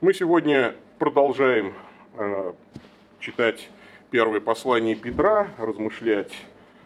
Мы 0.00 0.14
сегодня 0.14 0.76
продолжаем 1.00 1.74
э, 2.16 2.52
читать 3.18 3.68
первое 4.12 4.38
послание 4.38 4.94
Петра, 4.94 5.48
размышлять 5.58 6.30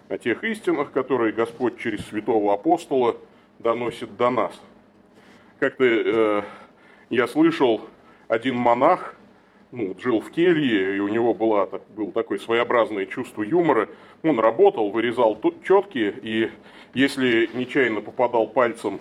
о 0.09 0.17
тех 0.17 0.43
истинах, 0.45 0.93
которые 0.93 1.35
Господь 1.35 1.79
через 1.79 2.07
святого 2.07 2.55
апостола 2.55 3.19
доносит 3.59 4.17
до 4.17 4.31
нас. 4.31 4.59
Как-то 5.61 5.85
э, 5.85 6.43
я 7.11 7.29
слышал, 7.29 7.83
один 8.29 8.57
монах 8.57 9.15
ну, 9.73 9.95
жил 10.03 10.21
в 10.21 10.31
келье, 10.31 10.97
и 10.97 10.99
у 10.99 11.09
него 11.09 11.35
была, 11.35 11.67
так, 11.67 11.83
было 11.95 12.13
такое 12.13 12.39
своеобразное 12.39 13.05
чувство 13.05 13.43
юмора. 13.43 13.91
Он 14.23 14.41
работал, 14.41 14.91
вырезал 14.91 15.39
четки, 15.63 16.15
и 16.23 16.51
если 16.95 17.51
нечаянно 17.53 18.01
попадал 18.01 18.47
пальцем 18.49 19.01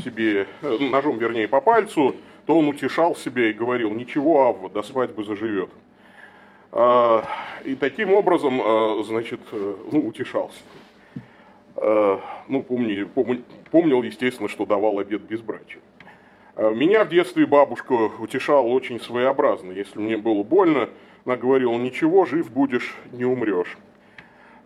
себе, 0.00 0.46
э, 0.62 0.76
ножом 0.78 1.18
вернее 1.18 1.48
по 1.48 1.60
пальцу, 1.60 2.14
то 2.48 2.56
он 2.56 2.66
утешал 2.66 3.14
себя 3.14 3.50
и 3.50 3.52
говорил, 3.52 3.90
ничего, 3.90 4.46
Авва, 4.48 4.70
до 4.70 4.82
свадьбы 4.82 5.22
заживет. 5.22 5.68
А, 6.72 7.22
и 7.62 7.74
таким 7.74 8.14
образом, 8.14 8.62
а, 8.64 9.02
значит, 9.04 9.40
э, 9.52 9.74
ну, 9.92 10.06
утешался. 10.08 10.58
А, 11.76 12.18
ну, 12.48 12.62
помни, 12.62 13.06
помнил, 13.70 14.02
естественно, 14.02 14.48
что 14.48 14.64
давал 14.64 14.98
обед 14.98 15.20
безбрачия. 15.20 15.82
Меня 16.56 17.04
в 17.04 17.10
детстве 17.10 17.44
бабушка 17.44 17.92
утешала 17.92 18.66
очень 18.66 18.98
своеобразно. 18.98 19.70
Если 19.70 19.98
мне 19.98 20.16
было 20.16 20.42
больно, 20.42 20.88
она 21.26 21.36
говорила, 21.36 21.76
ничего, 21.76 22.24
жив 22.24 22.50
будешь, 22.50 22.96
не 23.12 23.26
умрешь. 23.26 23.76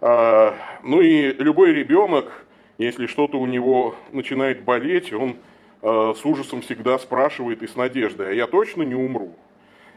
Ну 0.01 1.01
и 1.01 1.33
любой 1.33 1.73
ребенок, 1.73 2.47
если 2.79 3.07
что-то 3.07 3.41
у 3.41 3.47
него 3.47 3.97
начинает 4.13 4.63
болеть, 4.63 5.13
он 5.13 5.37
Э, 5.83 6.15
с 6.17 6.25
ужасом 6.25 6.63
всегда 6.63 6.97
спрашивает 6.99 7.63
и 7.63 7.67
с 7.67 7.75
надеждой, 7.75 8.31
а 8.31 8.33
я 8.33 8.47
точно 8.47 8.83
не 8.83 8.95
умру? 8.95 9.35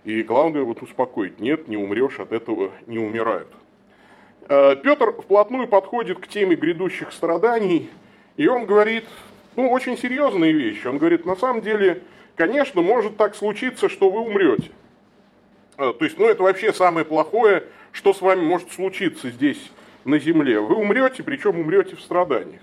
И 0.03 0.23
главное 0.23 0.63
вот 0.63 0.81
успокоить, 0.81 1.40
нет, 1.40 1.68
не 1.68 1.77
умрешь, 1.77 2.20
от 2.20 2.32
этого 2.32 2.71
не 2.87 2.98
умирают. 2.98 3.48
Э, 4.49 4.76
Петр 4.76 5.12
вплотную 5.12 5.68
подходит 5.68 6.20
к 6.20 6.27
теме 6.27 6.55
грядущих 6.55 7.12
страданий, 7.12 7.90
и 8.35 8.48
он 8.48 8.65
говорит, 8.65 9.05
ну, 9.55 9.70
очень 9.70 9.96
серьезные 9.96 10.54
вещи. 10.54 10.87
Он 10.87 10.98
говорит, 10.98 11.26
на 11.26 11.35
самом 11.35 11.62
деле, 11.62 12.02
конечно, 12.35 12.81
может 12.81 13.15
так 13.15 13.35
случиться, 13.35 13.87
что 13.87 14.09
вы 14.09 14.21
умрете. 14.21 14.71
Э, 15.77 15.93
то 15.98 16.04
есть, 16.04 16.18
ну, 16.18 16.26
это 16.26 16.41
вообще 16.41 16.74
самое 16.74 17.05
плохое, 17.05 17.63
что 17.91 18.13
с 18.13 18.21
вами 18.21 18.41
может 18.41 18.71
случиться 18.71 19.29
здесь, 19.29 19.71
на 20.04 20.18
земле. 20.20 20.59
Вы 20.59 20.76
умрете, 20.76 21.24
причем 21.24 21.59
умрете 21.59 21.96
в 21.96 22.02
страданиях. 22.02 22.62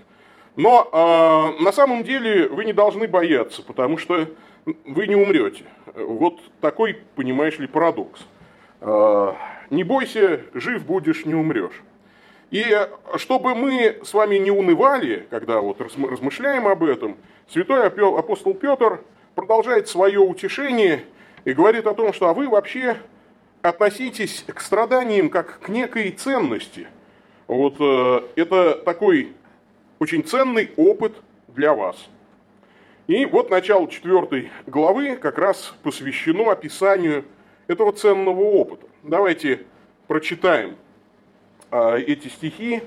Но 0.55 0.87
э, 0.91 1.63
на 1.63 1.71
самом 1.71 2.03
деле 2.03 2.47
вы 2.47 2.65
не 2.65 2.73
должны 2.73 3.07
бояться, 3.07 3.63
потому 3.63 3.97
что 3.97 4.27
вы 4.65 5.07
не 5.07 5.15
умрете. 5.15 5.65
Вот 5.95 6.39
такой, 6.61 6.99
понимаешь 7.15 7.57
ли, 7.59 7.67
парадокс. 7.67 8.21
Э, 8.81 9.33
не 9.69 9.83
бойся, 9.83 10.41
жив 10.53 10.85
будешь, 10.85 11.25
не 11.25 11.33
умрешь. 11.33 11.81
И 12.51 12.63
чтобы 13.15 13.55
мы 13.55 13.99
с 14.03 14.13
вами 14.13 14.35
не 14.35 14.51
унывали, 14.51 15.25
когда 15.31 15.59
вот 15.59 15.81
размышляем 15.81 16.67
об 16.67 16.83
этом, 16.83 17.17
святой 17.47 17.87
апостол 17.87 18.53
Петр 18.53 19.01
продолжает 19.33 19.87
свое 19.87 20.19
утешение 20.19 21.03
и 21.45 21.53
говорит 21.53 21.87
о 21.87 21.95
том, 21.95 22.13
что 22.13 22.29
а 22.29 22.35
вы 22.35 22.47
вообще 22.47 22.97
относитесь 23.63 24.45
к 24.47 24.61
страданиям 24.61 25.29
как 25.29 25.61
к 25.61 25.69
некой 25.69 26.11
ценности. 26.11 26.87
Вот 27.47 27.75
э, 27.79 28.21
это 28.35 28.75
такой 28.75 29.33
очень 30.03 30.21
ценный 30.25 30.69
опыт 30.75 31.13
для 31.47 31.73
вас. 31.73 31.95
И 33.07 33.25
вот 33.25 33.49
начало 33.49 33.87
четвертой 33.87 34.51
главы 34.67 35.15
как 35.15 35.37
раз 35.37 35.73
посвящено 35.81 36.51
описанию 36.51 37.23
этого 37.67 37.93
ценного 37.93 38.41
опыта. 38.41 38.85
Давайте 39.01 39.65
прочитаем 40.07 40.75
а, 41.71 41.95
эти 41.95 42.27
стихи 42.27 42.83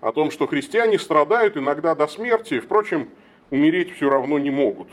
о 0.00 0.12
том, 0.12 0.30
что 0.30 0.46
христиане 0.46 0.98
страдают 0.98 1.58
иногда 1.58 1.94
до 1.94 2.06
смерти, 2.06 2.60
впрочем, 2.60 3.10
умереть 3.50 3.94
все 3.94 4.08
равно 4.08 4.38
не 4.38 4.50
могут. 4.50 4.88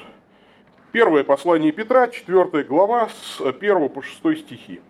Первое 0.92 1.24
послание 1.24 1.72
Петра, 1.72 2.10
4 2.10 2.66
глава, 2.66 3.08
с 3.08 3.40
1 3.40 3.88
по 3.88 4.02
6 4.02 4.40
стихи. 4.40 4.82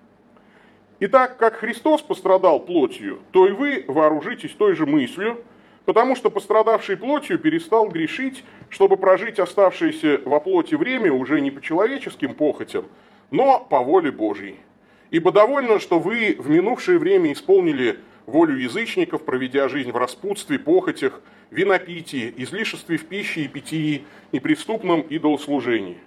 «Итак, 0.99 1.37
как 1.37 1.57
Христос 1.57 2.01
пострадал 2.01 2.59
плотью, 2.59 3.19
то 3.31 3.47
и 3.47 3.51
вы 3.51 3.85
вооружитесь 3.87 4.53
той 4.53 4.73
же 4.73 4.87
мыслью, 4.87 5.43
Потому 5.85 6.15
что 6.15 6.29
пострадавший 6.29 6.95
плотью 6.95 7.39
перестал 7.39 7.87
грешить, 7.87 8.43
чтобы 8.69 8.97
прожить 8.97 9.39
оставшееся 9.39 10.21
во 10.25 10.39
плоти 10.39 10.75
время 10.75 11.11
уже 11.11 11.41
не 11.41 11.49
по 11.49 11.61
человеческим 11.61 12.35
похотям, 12.35 12.85
но 13.31 13.59
по 13.59 13.79
воле 13.79 14.11
Божьей. 14.11 14.57
Ибо 15.09 15.31
довольно, 15.31 15.79
что 15.79 15.99
вы 15.99 16.35
в 16.37 16.49
минувшее 16.49 16.99
время 16.99 17.33
исполнили 17.33 17.99
волю 18.25 18.57
язычников, 18.57 19.23
проведя 19.25 19.67
жизнь 19.67 19.91
в 19.91 19.97
распутстве, 19.97 20.59
похотях, 20.59 21.21
винопитии, 21.49 22.33
излишестве 22.37 22.97
в 22.97 23.05
пище 23.05 23.41
и 23.41 23.47
питьи, 23.47 24.05
неприступном 24.31 25.01
идолослужении. 25.01 25.97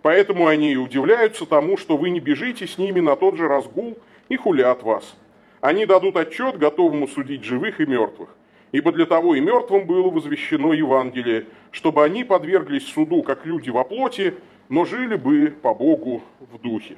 Поэтому 0.00 0.46
они 0.46 0.72
и 0.72 0.76
удивляются 0.76 1.44
тому, 1.44 1.76
что 1.76 1.96
вы 1.96 2.10
не 2.10 2.20
бежите 2.20 2.66
с 2.66 2.78
ними 2.78 3.00
на 3.00 3.16
тот 3.16 3.36
же 3.36 3.48
разгул 3.48 3.98
и 4.28 4.36
хулят 4.36 4.82
вас. 4.82 5.16
Они 5.60 5.86
дадут 5.86 6.16
отчет 6.16 6.56
готовому 6.56 7.08
судить 7.08 7.44
живых 7.44 7.80
и 7.80 7.86
мертвых. 7.86 8.28
Ибо 8.70 8.92
для 8.92 9.06
того 9.06 9.34
и 9.34 9.40
мертвым 9.40 9.86
было 9.86 10.10
возвещено 10.10 10.74
Евангелие, 10.74 11.46
чтобы 11.70 12.04
они 12.04 12.24
подверглись 12.24 12.86
суду, 12.86 13.22
как 13.22 13.46
люди 13.46 13.70
во 13.70 13.84
плоти, 13.84 14.34
но 14.68 14.84
жили 14.84 15.16
бы 15.16 15.54
по 15.62 15.74
Богу 15.74 16.22
в 16.40 16.58
духе. 16.60 16.96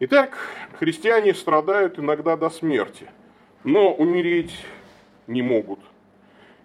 Итак, 0.00 0.36
христиане 0.78 1.34
страдают 1.34 1.98
иногда 1.98 2.36
до 2.36 2.50
смерти, 2.50 3.06
но 3.62 3.92
умереть 3.92 4.54
не 5.26 5.42
могут. 5.42 5.80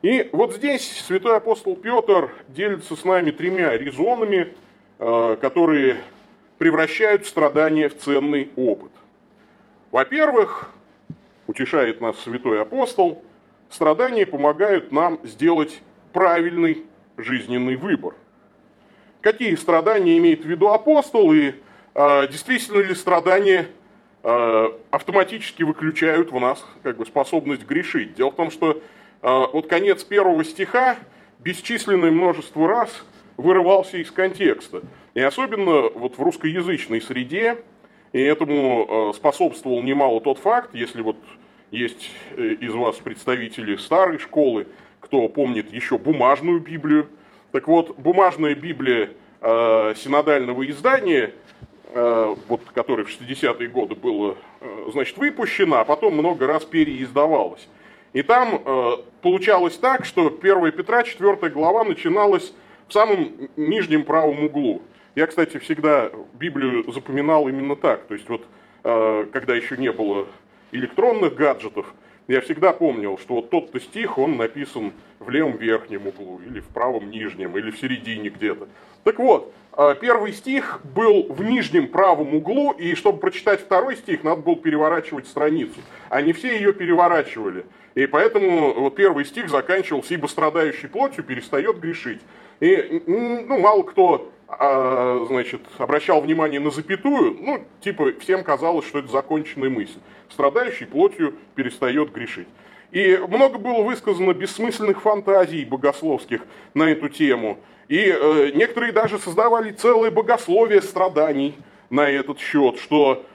И 0.02 0.30
вот 0.32 0.56
здесь 0.56 1.02
святой 1.02 1.38
апостол 1.38 1.76
Петр 1.76 2.32
делится 2.48 2.96
с 2.96 3.06
нами 3.06 3.32
тремя 3.32 3.78
резонами, 3.78 4.54
э, 5.00 5.38
которые 5.40 5.98
превращают 6.58 7.26
страдания 7.26 7.90
в 7.90 7.98
ценный 7.98 8.50
опыт. 8.56 8.92
Во-первых, 9.92 10.72
утешает 11.46 12.02
нас 12.02 12.20
святой 12.20 12.60
апостол– 12.60 13.24
Страдания 13.74 14.28
помогают 14.28 14.92
нам 14.92 15.20
сделать 15.24 15.82
правильный 16.12 16.84
жизненный 17.18 17.76
выбор. 17.76 18.14
Какие 19.20 19.56
страдания 19.56 20.16
имеет 20.20 20.46
в 20.46 20.48
виду 20.48 20.68
апостол 20.68 21.34
и 21.34 21.54
э, 21.96 22.28
действительно 22.28 22.82
ли 22.82 22.94
страдания 22.94 23.66
э, 24.22 24.70
автоматически 24.92 25.64
выключают 25.64 26.32
в 26.32 26.40
нас 26.40 26.64
как 26.84 26.98
бы, 26.98 27.06
способность 27.08 27.66
грешить? 27.66 28.14
Дело 28.14 28.30
в 28.30 28.36
том, 28.36 28.52
что 28.52 28.74
э, 28.74 28.78
вот 29.24 29.66
конец 29.66 30.04
первого 30.04 30.44
стиха 30.44 30.96
бесчисленное 31.40 32.12
множество 32.12 32.68
раз 32.68 33.04
вырывался 33.38 33.98
из 33.98 34.12
контекста. 34.12 34.84
И 35.16 35.20
особенно 35.20 35.90
вот 35.90 36.20
в 36.20 36.22
русскоязычной 36.22 37.02
среде, 37.02 37.58
и 38.12 38.22
этому 38.22 39.14
способствовал 39.16 39.82
немало 39.82 40.22
тот 40.22 40.38
факт, 40.38 40.76
если 40.76 41.02
вот 41.02 41.18
есть 41.74 42.12
э, 42.38 42.56
из 42.62 42.72
вас 42.74 42.98
представители 42.98 43.76
старой 43.78 44.20
школы, 44.20 44.68
кто 45.00 45.28
помнит 45.28 45.74
еще 45.74 45.98
бумажную 45.98 46.60
Библию. 46.60 47.08
Так 47.52 47.68
вот, 47.68 47.98
бумажная 47.98 48.54
Библия 48.54 49.10
э, 49.42 49.94
синодального 49.98 50.70
издания, 50.70 51.34
э, 51.88 52.36
вот, 52.48 52.62
которая 52.76 53.06
в 53.06 53.10
60-е 53.10 53.68
годы 53.70 53.96
была, 53.96 54.36
э, 54.62 54.90
значит, 54.92 55.18
выпущена, 55.18 55.82
а 55.82 55.86
потом 55.86 56.14
много 56.14 56.46
раз 56.46 56.64
переиздавалась. 56.64 57.68
И 58.14 58.22
там 58.22 58.62
э, 58.64 58.92
получалось 59.24 59.76
так, 59.78 60.06
что 60.06 60.28
1 60.28 60.72
Петра, 60.74 61.02
4 61.02 61.50
глава, 61.50 61.84
начиналась 61.84 62.54
в 62.88 62.94
самом 62.94 63.50
нижнем 63.58 64.04
правом 64.04 64.44
углу. 64.44 64.84
Я, 65.16 65.26
кстати, 65.26 65.58
всегда 65.58 66.12
Библию 66.34 66.92
запоминал 66.92 67.48
именно 67.48 67.76
так. 67.76 68.06
То 68.06 68.14
есть 68.14 68.30
вот, 68.30 68.46
э, 68.84 69.26
когда 69.34 69.56
еще 69.56 69.76
не 69.78 69.92
было 69.92 70.28
электронных 70.74 71.36
гаджетов, 71.36 71.94
я 72.28 72.42
всегда 72.42 72.72
помнил, 72.72 73.18
что 73.18 73.36
вот 73.36 73.50
тот-то 73.50 73.80
стих, 73.80 74.18
он 74.18 74.38
написан 74.38 74.94
в 75.20 75.30
левом 75.30 75.58
верхнем 75.58 76.08
углу, 76.08 76.40
или 76.46 76.62
в 76.62 76.68
правом 76.68 77.10
нижнем, 77.10 77.58
или 77.58 77.70
в 77.70 77.78
середине 77.78 78.30
где-то. 78.30 78.68
Так 79.04 79.20
вот, 79.20 79.54
а, 79.74 79.94
первый 79.96 80.32
стих 80.32 80.80
был 80.84 81.28
в 81.30 81.44
нижнем 81.44 81.88
правом 81.88 82.34
углу, 82.34 82.72
и 82.72 82.96
чтобы 82.96 83.20
прочитать 83.20 83.60
второй 83.60 83.98
стих, 83.98 84.24
надо 84.24 84.42
было 84.42 84.56
переворачивать 84.56 85.28
страницу. 85.28 85.80
Они 86.10 86.32
все 86.32 86.56
ее 86.56 86.74
переворачивали. 86.74 87.66
И 87.96 88.06
поэтому 88.06 88.74
вот 88.74 88.96
первый 88.96 89.26
стих 89.26 89.50
заканчивался, 89.50 90.14
ибо 90.14 90.28
страдающий 90.28 90.88
плотью 90.88 91.24
перестает 91.24 91.80
грешить. 91.80 92.22
И 92.60 93.04
ну, 93.06 93.60
мало 93.60 93.84
кто 93.84 94.32
а, 94.60 95.26
значит, 95.28 95.62
обращал 95.78 96.22
внимание 96.22 96.60
на 96.60 96.72
запятую, 96.72 97.38
ну, 97.40 97.64
типа, 97.82 98.14
всем 98.20 98.44
казалось, 98.44 98.86
что 98.86 99.00
это 99.00 99.08
законченная 99.10 99.70
мысль. 99.70 100.00
Страдающий 100.30 100.86
плотью 100.86 101.36
перестает 101.56 102.12
грешить. 102.12 102.48
И 102.92 103.18
много 103.28 103.58
было 103.58 103.82
высказано 103.82 104.34
бессмысленных 104.34 105.02
фантазий 105.02 105.66
богословских 105.66 106.42
на 106.74 106.84
эту 106.84 107.10
тему. 107.10 107.58
И 107.88 107.98
э, 107.98 108.52
некоторые 108.54 108.92
даже 108.92 109.18
создавали 109.20 109.72
целое 109.72 110.12
богословие 110.12 110.82
страданий 110.82 111.56
на 111.90 112.10
этот 112.10 112.40
счет, 112.40 112.78
что, 112.80 113.26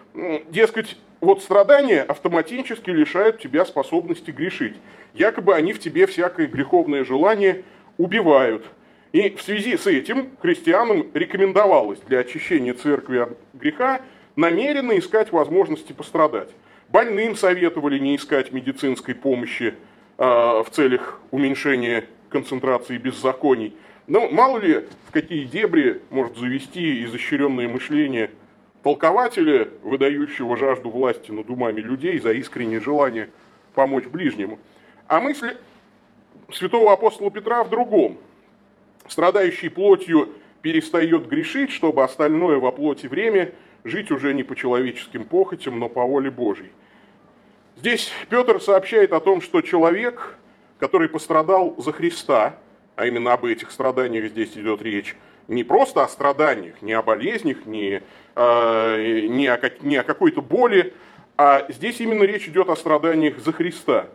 дескать, 0.49 0.97
вот 1.21 1.43
страдания 1.43 2.03
автоматически 2.03 2.91
лишают 2.91 3.41
тебя 3.41 3.65
способности 3.65 4.31
грешить. 4.31 4.77
Якобы 5.15 5.55
они 5.55 5.73
в 5.73 5.81
тебе 5.81 6.07
всякое 6.07 6.47
греховное 6.47 7.05
желание 7.05 7.65
убивают. 7.97 8.65
И 9.13 9.31
в 9.31 9.43
связи 9.43 9.77
с 9.77 9.87
этим 9.87 10.31
христианам 10.41 11.07
рекомендовалось 11.15 11.99
для 12.01 12.21
очищения 12.21 12.75
церкви 12.75 13.19
от 13.19 13.39
греха 13.55 14.03
намеренно 14.37 14.99
искать 14.99 15.33
возможности 15.33 15.93
пострадать. 15.93 16.51
Больным 16.89 17.35
советовали 17.35 17.99
не 17.99 18.17
искать 18.17 18.53
медицинской 18.53 19.15
помощи 19.15 19.75
э, 20.19 20.23
в 20.23 20.67
целях 20.71 21.21
уменьшения 21.31 22.05
концентрации 22.29 22.99
беззаконий. 22.99 23.75
Но 24.07 24.29
мало 24.29 24.59
ли, 24.59 24.85
в 25.07 25.13
какие 25.13 25.45
дебри 25.45 26.01
может 26.11 26.37
завести 26.37 27.05
изощренное 27.05 27.69
мышление 27.69 28.31
толкователя, 28.83 29.69
выдающего 29.83 30.57
жажду 30.57 30.91
власти 30.91 31.31
над 31.31 31.51
умами 31.51 31.81
людей 31.81 32.19
за 32.19 32.33
искреннее 32.33 32.81
желание 32.81 33.31
помочь 33.75 34.07
ближнему. 34.07 34.59
А 35.07 35.21
мысль 35.21 35.57
святого 36.53 36.93
апостола 36.93 37.31
Петра 37.31 37.65
в 37.65 37.71
другом. 37.71 38.19
Страдающий 39.09 39.71
плотью 39.71 40.29
перестает 40.63 41.27
грешить, 41.27 41.71
чтобы 41.71 42.05
остальное 42.05 42.59
во 42.59 42.71
плоти 42.71 43.07
время 43.07 43.53
жить 43.85 44.11
уже 44.11 44.35
не 44.35 44.43
по 44.43 44.55
человеческим 44.55 45.25
похотям, 45.25 45.79
но 45.79 45.89
по 45.89 46.05
воле 46.05 46.31
Божьей. 46.31 46.71
Здесь 47.77 48.13
Петр 48.29 48.61
сообщает 48.61 49.13
о 49.13 49.21
том, 49.21 49.41
что 49.41 49.61
человек, 49.63 50.37
который 50.79 51.09
пострадал 51.09 51.75
за 51.79 51.93
Христа, 51.93 52.59
а 52.97 53.07
именно 53.07 53.33
об 53.33 53.45
этих 53.45 53.71
страданиях 53.71 54.31
здесь 54.31 54.57
идет 54.57 54.83
речь, 54.83 55.17
не 55.47 55.65
просто 55.65 56.05
о 56.05 56.09
страданиях, 56.09 56.83
не 56.83 56.93
о 56.93 57.03
болезнях, 57.03 57.65
не, 57.65 58.03
э, 58.35 59.21
не 59.29 59.47
о, 59.47 59.73
не 59.81 59.97
о 59.97 60.03
какой-то 60.03 60.43
боли, 60.43 60.93
а 61.37 61.67
здесь 61.71 62.01
именно 62.01 62.25
речь 62.25 62.49
идет 62.49 62.69
о 62.69 62.77
страданиях 62.77 63.39
за 63.39 63.53
Христа. 63.53 64.09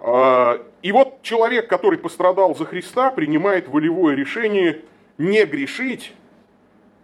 Э, 0.00 0.58
и 0.82 0.92
вот 0.92 1.22
человек, 1.22 1.68
который 1.68 1.98
пострадал 1.98 2.54
за 2.54 2.64
Христа, 2.64 3.10
принимает 3.10 3.68
волевое 3.68 4.14
решение 4.14 4.82
не 5.18 5.44
грешить, 5.44 6.12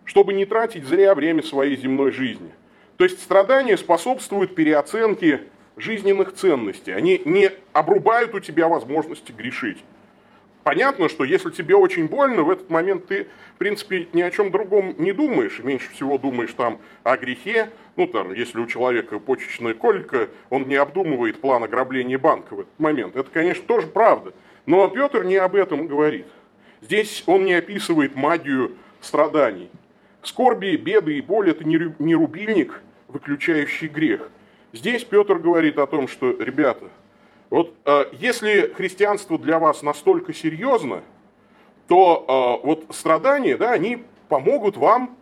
чтобы 0.05 0.35
не 0.35 0.45
тратить 0.45 0.85
зря 0.85 1.15
время 1.15 1.43
своей 1.43 1.77
земной 1.77 2.13
жизни. 2.13 2.51
То 2.97 3.05
есть 3.05 3.21
страдания 3.21 3.77
способствуют 3.77 4.55
переоценке 4.55 5.43
жизненных 5.77 6.35
ценностей. 6.35 6.93
Они 6.93 7.21
не 7.25 7.51
обрубают 7.73 8.35
у 8.35 8.41
тебя 8.41 8.69
возможности 8.69 9.33
грешить. 9.33 9.79
Понятно, 10.65 11.11
что 11.11 11.25
если 11.25 11.51
тебе 11.51 11.77
очень 11.77 12.09
больно, 12.09 12.43
в 12.43 12.51
этот 12.51 12.71
момент 12.71 13.07
ты, 13.07 13.27
в 13.55 13.59
принципе, 13.59 14.09
ни 14.15 14.23
о 14.23 14.31
чем 14.31 14.51
другом 14.51 14.95
не 14.99 15.13
думаешь. 15.13 15.61
Меньше 15.63 15.91
всего 15.93 16.17
думаешь 16.17 16.55
там 16.55 16.81
о 17.03 17.17
грехе. 17.19 17.71
Ну, 17.97 18.07
там, 18.07 18.33
если 18.33 18.59
у 18.59 18.67
человека 18.67 19.19
почечная 19.19 19.75
колька, 19.75 20.29
он 20.49 20.67
не 20.67 20.77
обдумывает 20.77 21.41
план 21.41 21.63
ограбления 21.65 22.19
банка 22.19 22.55
в 22.55 22.61
этот 22.61 22.81
момент. 22.81 23.15
Это, 23.15 23.31
конечно, 23.31 23.65
тоже 23.67 23.87
правда. 23.87 24.33
Но 24.65 24.89
Петр 24.89 25.23
не 25.23 25.37
об 25.37 25.55
этом 25.55 25.87
говорит. 25.87 26.27
Здесь 26.81 27.23
он 27.27 27.45
не 27.45 27.53
описывает 27.53 28.17
магию 28.17 28.77
страданий. 29.03 29.71
Скорби, 30.23 30.77
беды 30.77 31.19
и 31.19 31.21
боль– 31.21 31.51
это 31.51 31.63
не 31.65 32.15
рубильник, 32.15 32.81
выключающий 33.09 33.89
грех– 33.89 34.31
Здесь 34.75 35.05
Петр 35.05 35.39
говорит 35.39 35.79
о 35.79 35.87
том, 35.87 36.09
что, 36.09 36.33
ребята, 36.33 36.91
вот 37.51 37.75
э, 37.85 38.05
если 38.13 38.73
христианство 38.75 39.39
для 39.39 39.59
вас 39.59 39.83
настолько 39.83 40.33
серьезно, 40.33 41.03
то 41.89 42.61
э, 42.63 42.67
вот 42.67 42.87
страдания, 42.91 43.57
да, 43.57 43.73
они 43.73 44.05
помогут 44.29 44.77
вам 44.77 45.17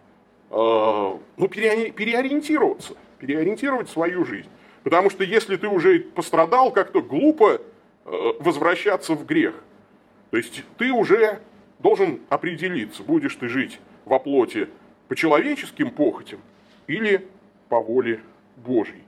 э, 0.51 0.55
ну, 0.55 1.49
переориентироваться, 1.49 2.95
переориентировать 3.19 3.89
свою 3.91 4.25
жизнь. 4.25 4.49
Потому 4.85 5.11
что 5.11 5.25
если 5.25 5.57
ты 5.57 5.69
уже 5.69 6.01
пострадал, 6.01 6.73
как-то 6.73 7.03
глупо 7.03 7.61
э, 8.05 8.33
возвращаться 8.41 9.15
в 9.15 9.25
грех. 9.27 9.55
То 10.31 10.37
есть 10.37 10.65
ты 10.79 10.91
уже 10.93 11.41
должен 11.79 12.21
определиться, 12.29 13.03
будешь 13.03 13.35
ты 13.37 13.49
жить 13.49 13.81
во 14.05 14.19
плоти 14.19 14.69
по 15.09 15.17
человеческим 15.17 15.91
похотям 15.91 16.41
или 16.87 17.29
по 17.69 17.81
воле 17.81 18.21
Божьей. 18.57 19.03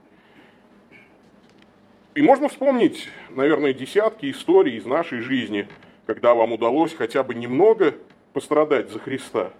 И 2.15 2.21
можно 2.21 2.47
вспомнить, 2.47 3.09
наверное, 3.29 3.73
десятки 3.73 4.31
историй 4.31 4.77
из 4.77 4.85
нашей 4.85 5.19
жизни, 5.19 5.67
когда 6.05 6.33
вам 6.33 6.53
удалось 6.53 6.93
хотя 6.93 7.23
бы 7.23 7.35
немного 7.35 7.93
пострадать 8.31 8.89
за 8.89 8.99
Христа. 8.99 9.51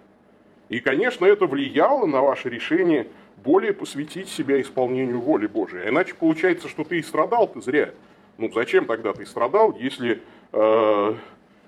И, 0.70 0.80
конечно, 0.80 1.26
это 1.26 1.44
влияло 1.46 2.06
на 2.06 2.22
ваше 2.22 2.48
решение 2.48 3.08
более 3.44 3.74
посвятить 3.74 4.30
себя 4.30 4.58
исполнению 4.58 5.20
воли 5.20 5.46
Божией. 5.46 5.90
Иначе 5.90 6.14
получается, 6.14 6.68
что 6.68 6.82
ты 6.82 6.98
и 6.98 7.02
страдал 7.02 7.46
ты 7.46 7.60
зря. 7.60 7.90
Ну 8.38 8.50
зачем 8.50 8.86
тогда 8.86 9.12
ты 9.12 9.26
страдал, 9.26 9.76
если 9.78 10.22
э, 10.52 11.14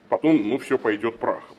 потом 0.08 0.49
ну, 0.49 0.58
все 0.58 0.79
пойдет 0.79 1.19
прахом? 1.19 1.56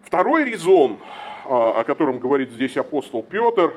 Второй 0.00 0.44
резон, 0.44 0.92
э, 0.92 1.48
о 1.50 1.84
котором 1.84 2.18
говорит 2.18 2.50
здесь 2.50 2.78
апостол 2.78 3.22
Петр, 3.22 3.74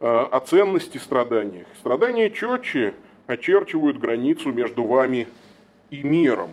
э, 0.00 0.06
о 0.06 0.38
ценности 0.40 0.98
страданий. 0.98 1.64
Страдания 1.78 2.28
четче 2.28 2.94
очерчивают 3.26 3.98
границу 3.98 4.52
между 4.52 4.84
вами 4.84 5.28
и 5.90 6.02
миром. 6.02 6.50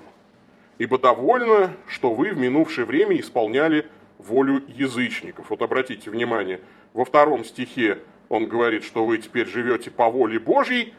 Ибо 0.77 0.97
довольно, 0.97 1.73
что 1.87 2.13
вы 2.13 2.31
в 2.31 2.37
минувшее 2.37 2.85
время 2.85 3.19
исполняли 3.19 3.85
волю 4.17 4.63
язычников. 4.67 5.49
Вот 5.49 5.61
обратите 5.61 6.09
внимание, 6.09 6.59
во 6.93 7.05
втором 7.05 7.43
стихе 7.43 7.99
он 8.29 8.47
говорит, 8.47 8.83
что 8.83 9.05
вы 9.05 9.17
теперь 9.17 9.47
живете 9.47 9.91
по 9.91 10.09
воле 10.09 10.39
Божьей, 10.39 10.93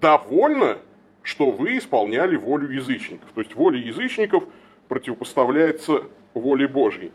довольно, 0.00 0.78
что 1.22 1.50
вы 1.50 1.78
исполняли 1.78 2.36
волю 2.36 2.70
язычников. 2.70 3.30
То 3.34 3.40
есть 3.42 3.54
воля 3.54 3.78
язычников 3.78 4.44
противопоставляется 4.88 6.04
воле 6.34 6.66
Божьей. 6.66 7.12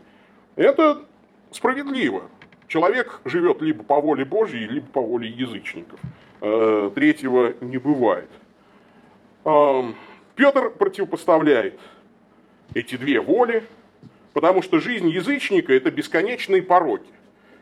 Это 0.54 1.04
справедливо. 1.50 2.22
Человек 2.68 3.20
живет 3.24 3.60
либо 3.62 3.82
по 3.82 4.00
воле 4.00 4.24
Божьей, 4.24 4.66
либо 4.66 4.86
по 4.86 5.00
воле 5.00 5.28
язычников. 5.28 6.00
Э, 6.40 6.90
третьего 6.94 7.54
не 7.60 7.78
бывает. 7.78 8.28
Петр 10.34 10.70
противопоставляет 10.70 11.78
эти 12.74 12.96
две 12.96 13.20
воли, 13.20 13.62
потому 14.32 14.60
что 14.60 14.80
жизнь 14.80 15.08
язычника– 15.08 15.72
это 15.74 15.90
бесконечные 15.90 16.62
пороки. 16.62 17.12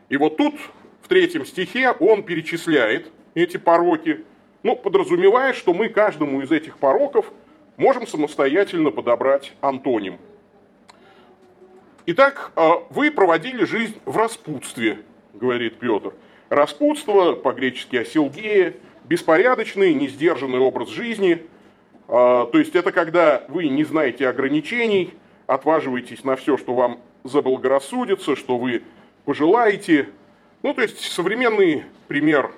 И 0.09 0.17
вот 0.17 0.37
тут, 0.37 0.55
в 1.01 1.07
третьем 1.07 1.45
стихе, 1.45 1.91
он 1.91 2.23
перечисляет 2.23 3.11
эти 3.35 3.57
пороки, 3.57 4.25
ну, 4.63 4.75
подразумевая, 4.75 5.53
что 5.53 5.73
мы 5.73 5.89
каждому 5.89 6.41
из 6.41 6.51
этих 6.51 6.79
пороков 6.79 7.31
можем 7.77 8.07
самостоятельно 8.07 8.89
подобрать 8.89 9.53
антоним. 9.61 10.17
Итак, 12.07 12.51
э, 12.55 12.69
вы 12.89 13.11
проводили 13.11 13.63
жизнь 13.63 14.01
в 14.05 14.17
распутстве, 14.17 14.99
говорит 15.33 15.77
Петр– 15.77 16.13
Распутство, 16.55 17.33
по-гречески 17.33 17.97
осилгея, 17.97 18.75
беспорядочный, 19.03 19.93
несдержанный 19.93 20.59
образ 20.59 20.87
жизни. 20.87 21.45
А, 22.07 22.45
то 22.45 22.57
есть 22.57 22.73
это 22.77 22.93
когда 22.93 23.43
вы 23.49 23.67
не 23.67 23.83
знаете 23.83 24.29
ограничений, 24.29 25.13
отваживаетесь 25.47 26.23
на 26.23 26.37
все, 26.37 26.55
что 26.55 26.73
вам 26.73 26.99
заблагорассудится, 27.25 28.37
что 28.37 28.57
вы 28.57 28.83
пожелаете. 29.25 30.07
Ну, 30.63 30.73
то 30.73 30.81
есть 30.81 31.01
современный 31.11 31.83
пример 32.07 32.51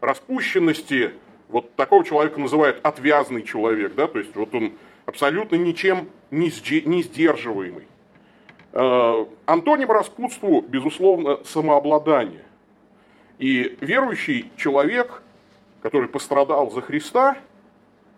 распущенности, 0.00 1.12
вот 1.48 1.72
такого 1.76 2.04
человека 2.04 2.40
называют 2.40 2.80
отвязный 2.82 3.44
человек, 3.44 3.94
да, 3.94 4.08
то 4.08 4.18
есть 4.18 4.34
вот 4.34 4.52
он 4.56 4.72
абсолютно 5.04 5.54
ничем 5.54 6.08
не 6.32 6.50
сдерживаемый. 6.50 7.84
А, 8.72 9.24
антоним 9.46 9.92
распутству, 9.92 10.62
безусловно, 10.62 11.38
самообладание. 11.44 12.45
И 13.38 13.76
верующий 13.80 14.50
человек, 14.56 15.22
который 15.82 16.08
пострадал 16.08 16.70
за 16.70 16.80
Христа, 16.80 17.36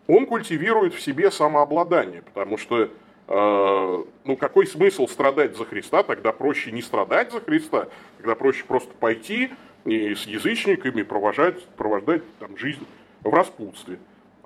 он 0.06 0.26
культивирует 0.26 0.94
в 0.94 1.00
себе 1.00 1.30
самообладание, 1.30 2.22
потому 2.22 2.56
что 2.56 2.84
э, 2.84 4.04
ну 4.25 4.37
какой 4.37 4.66
смысл 4.66 5.06
страдать 5.06 5.56
за 5.56 5.64
Христа, 5.64 6.02
тогда 6.02 6.32
проще 6.32 6.70
не 6.70 6.82
страдать 6.82 7.32
за 7.32 7.40
Христа, 7.40 7.88
тогда 8.18 8.34
проще 8.34 8.64
просто 8.64 8.94
пойти 8.94 9.50
и 9.84 10.14
с 10.14 10.25
язычниками 10.26 11.02
провожать, 11.02 11.64
провождать 11.76 12.22
там, 12.38 12.56
жизнь 12.56 12.87
в 13.22 13.34
распутстве. 13.34 13.98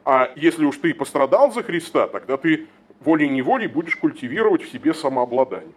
А 0.04 0.32
если 0.34 0.64
уж 0.64 0.78
ты 0.78 0.94
пострадал 0.94 1.52
за 1.52 1.62
Христа, 1.62 2.08
тогда 2.08 2.36
ты 2.38 2.66
волей-неволей 3.00 3.68
будешь 3.68 3.96
культивировать 3.96 4.62
в 4.62 4.72
себе 4.72 4.94
самообладание. 4.94 5.74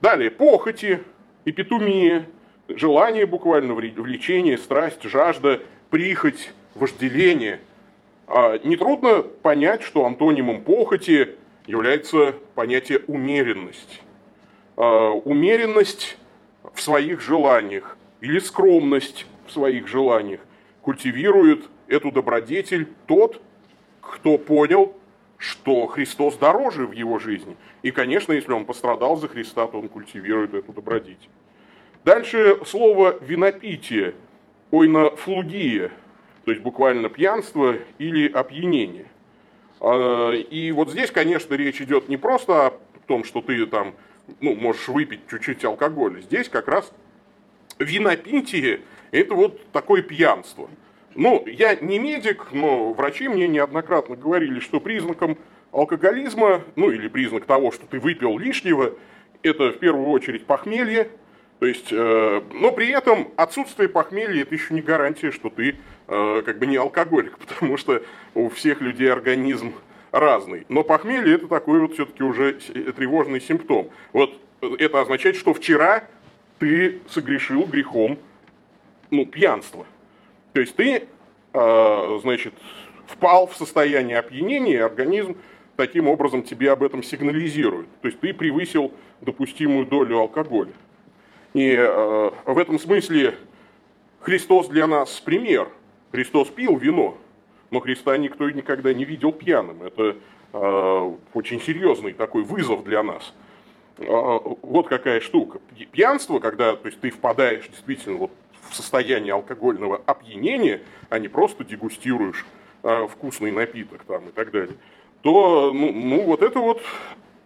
Далее, 0.00 0.30
похоти, 0.30 1.02
эпитумия– 1.44 2.26
желание 2.68 3.26
буквально, 3.26 3.74
влечение, 3.74 4.58
страсть, 4.58 5.02
жажда, 5.02 5.60
прихоть, 5.90 6.52
вожделение. 6.74 7.60
А, 8.26 8.58
нетрудно 8.64 9.22
понять, 9.22 9.82
что 9.82 10.04
антонимом 10.06 10.62
похоти 10.62 11.30
является 11.66 12.34
понятие 12.54 13.00
умеренность. 13.06 14.00
А, 14.76 15.10
умеренность 15.10 16.18
в 16.72 16.80
своих 16.80 17.20
желаниях 17.20 17.96
или 18.20 18.38
скромность 18.38 19.26
в 19.46 19.52
своих 19.52 19.86
желаниях 19.86 20.40
культивирует 20.82 21.64
эту 21.88 22.10
добродетель 22.10 22.88
тот, 23.06 23.40
кто 24.00 24.38
понял, 24.38 24.94
что 25.36 25.86
Христос 25.86 26.36
дороже 26.36 26.86
в 26.86 26.92
его 26.92 27.18
жизни. 27.18 27.56
И, 27.82 27.90
конечно, 27.90 28.32
если 28.32 28.52
он 28.52 28.64
пострадал 28.64 29.16
за 29.16 29.28
Христа, 29.28 29.66
то 29.66 29.78
он 29.78 29.88
культивирует 29.88 30.54
эту 30.54 30.72
добродетель. 30.72 31.28
Дальше 32.04 32.58
слово 32.66 33.18
«винопитие», 33.22 34.14
ойнофлугия, 34.70 35.90
то 36.44 36.50
есть 36.50 36.62
буквально 36.62 37.08
пьянство 37.08 37.76
или 37.98 38.28
опьянение. 38.28 39.06
А, 39.80 40.32
и 40.32 40.70
вот 40.72 40.90
здесь, 40.90 41.10
конечно, 41.10 41.54
речь 41.54 41.80
идет 41.80 42.10
не 42.10 42.18
просто 42.18 42.66
о 42.66 42.72
том, 43.06 43.24
что 43.24 43.40
ты 43.40 43.64
там 43.66 43.94
ну, 44.40 44.54
можешь 44.54 44.88
выпить 44.88 45.20
чуть-чуть 45.30 45.64
алкоголя. 45.64 46.20
Здесь 46.20 46.50
как 46.50 46.68
раз 46.68 46.92
винопитие– 47.78 48.80
это 49.10 49.34
вот 49.34 49.66
такое 49.72 50.02
пьянство. 50.02 50.68
Ну, 51.14 51.42
я 51.46 51.74
не 51.76 51.98
медик, 51.98 52.48
но 52.52 52.92
врачи 52.92 53.28
мне 53.28 53.48
неоднократно 53.48 54.16
говорили, 54.16 54.60
что 54.60 54.78
признаком 54.78 55.38
алкоголизма, 55.72 56.64
ну 56.76 56.90
или 56.90 57.08
признак 57.08 57.46
того, 57.46 57.72
что 57.72 57.86
ты 57.86 57.98
выпил 57.98 58.38
лишнего, 58.38 58.92
это 59.42 59.70
в 59.70 59.78
первую 59.78 60.08
очередь 60.08 60.44
похмелье. 60.44 61.08
То 61.64 61.68
есть, 61.68 61.92
э, 61.92 62.42
но 62.52 62.72
при 62.72 62.90
этом 62.90 63.28
отсутствие 63.36 63.88
похмелья 63.88 64.42
это 64.42 64.54
еще 64.54 64.74
не 64.74 64.82
гарантия, 64.82 65.30
что 65.30 65.48
ты 65.48 65.76
э, 66.08 66.42
как 66.44 66.58
бы 66.58 66.66
не 66.66 66.76
алкоголик, 66.76 67.38
потому 67.48 67.78
что 67.78 68.02
у 68.34 68.50
всех 68.50 68.82
людей 68.82 69.10
организм 69.10 69.72
разный. 70.12 70.66
Но 70.68 70.84
похмелье 70.84 71.36
это 71.36 71.48
такой 71.48 71.80
вот 71.80 71.94
все-таки 71.94 72.22
уже 72.22 72.52
тревожный 72.52 73.40
симптом. 73.40 73.88
Вот 74.12 74.38
это 74.60 75.00
означает, 75.00 75.36
что 75.36 75.54
вчера 75.54 76.04
ты 76.58 77.00
согрешил 77.08 77.64
грехом 77.64 78.18
ну, 79.10 79.24
пьянства. 79.24 79.86
То 80.52 80.60
есть 80.60 80.76
ты, 80.76 81.04
а, 81.54 82.18
значит, 82.20 82.52
впал 83.06 83.46
в 83.46 83.56
состояние 83.56 84.18
опьянения, 84.18 84.74
и 84.74 84.80
организм 84.80 85.38
таким 85.76 86.08
образом 86.08 86.42
тебе 86.42 86.72
об 86.72 86.82
этом 86.82 87.02
сигнализирует. 87.02 87.86
То 88.02 88.08
есть 88.08 88.20
ты 88.20 88.34
превысил 88.34 88.92
допустимую 89.22 89.86
долю 89.86 90.18
алкоголя. 90.18 90.72
И 91.54 91.76
а, 91.78 92.32
в 92.44 92.58
этом 92.58 92.78
смысле 92.78 93.34
Христос 94.20 94.68
для 94.68 94.86
нас 94.86 95.20
пример. 95.20 95.68
Христос 96.10 96.48
пил 96.48 96.76
вино, 96.76 97.18
но 97.70 97.80
Христа 97.80 98.16
никто 98.16 98.48
никогда 98.50 98.94
не 98.94 99.04
видел 99.04 99.32
пьяным. 99.32 99.82
Это 99.82 100.16
э, 100.52 101.14
очень 101.34 101.60
серьезный 101.60 102.12
такой 102.12 102.44
вызов 102.44 102.84
для 102.84 103.02
нас. 103.02 103.34
Э, 103.98 104.06
вот 104.62 104.88
какая 104.88 105.20
штука. 105.20 105.60
Пьянство, 105.90 106.38
когда 106.38 106.76
то 106.76 106.86
есть, 106.86 107.00
ты 107.00 107.10
впадаешь 107.10 107.68
действительно 107.68 108.16
вот 108.18 108.30
в 108.70 108.74
состоянии 108.74 109.30
алкогольного 109.30 110.00
опьянения, 110.06 110.80
а 111.10 111.18
не 111.18 111.28
просто 111.28 111.64
дегустируешь 111.64 112.46
а, 112.82 113.06
вкусный 113.06 113.50
напиток 113.50 114.04
там 114.04 114.28
и 114.28 114.32
так 114.32 114.50
далее, 114.50 114.76
то 115.22 115.72
ну, 115.74 115.92
ну, 115.92 116.22
вот 116.22 116.42
это 116.42 116.58
вот 116.60 116.80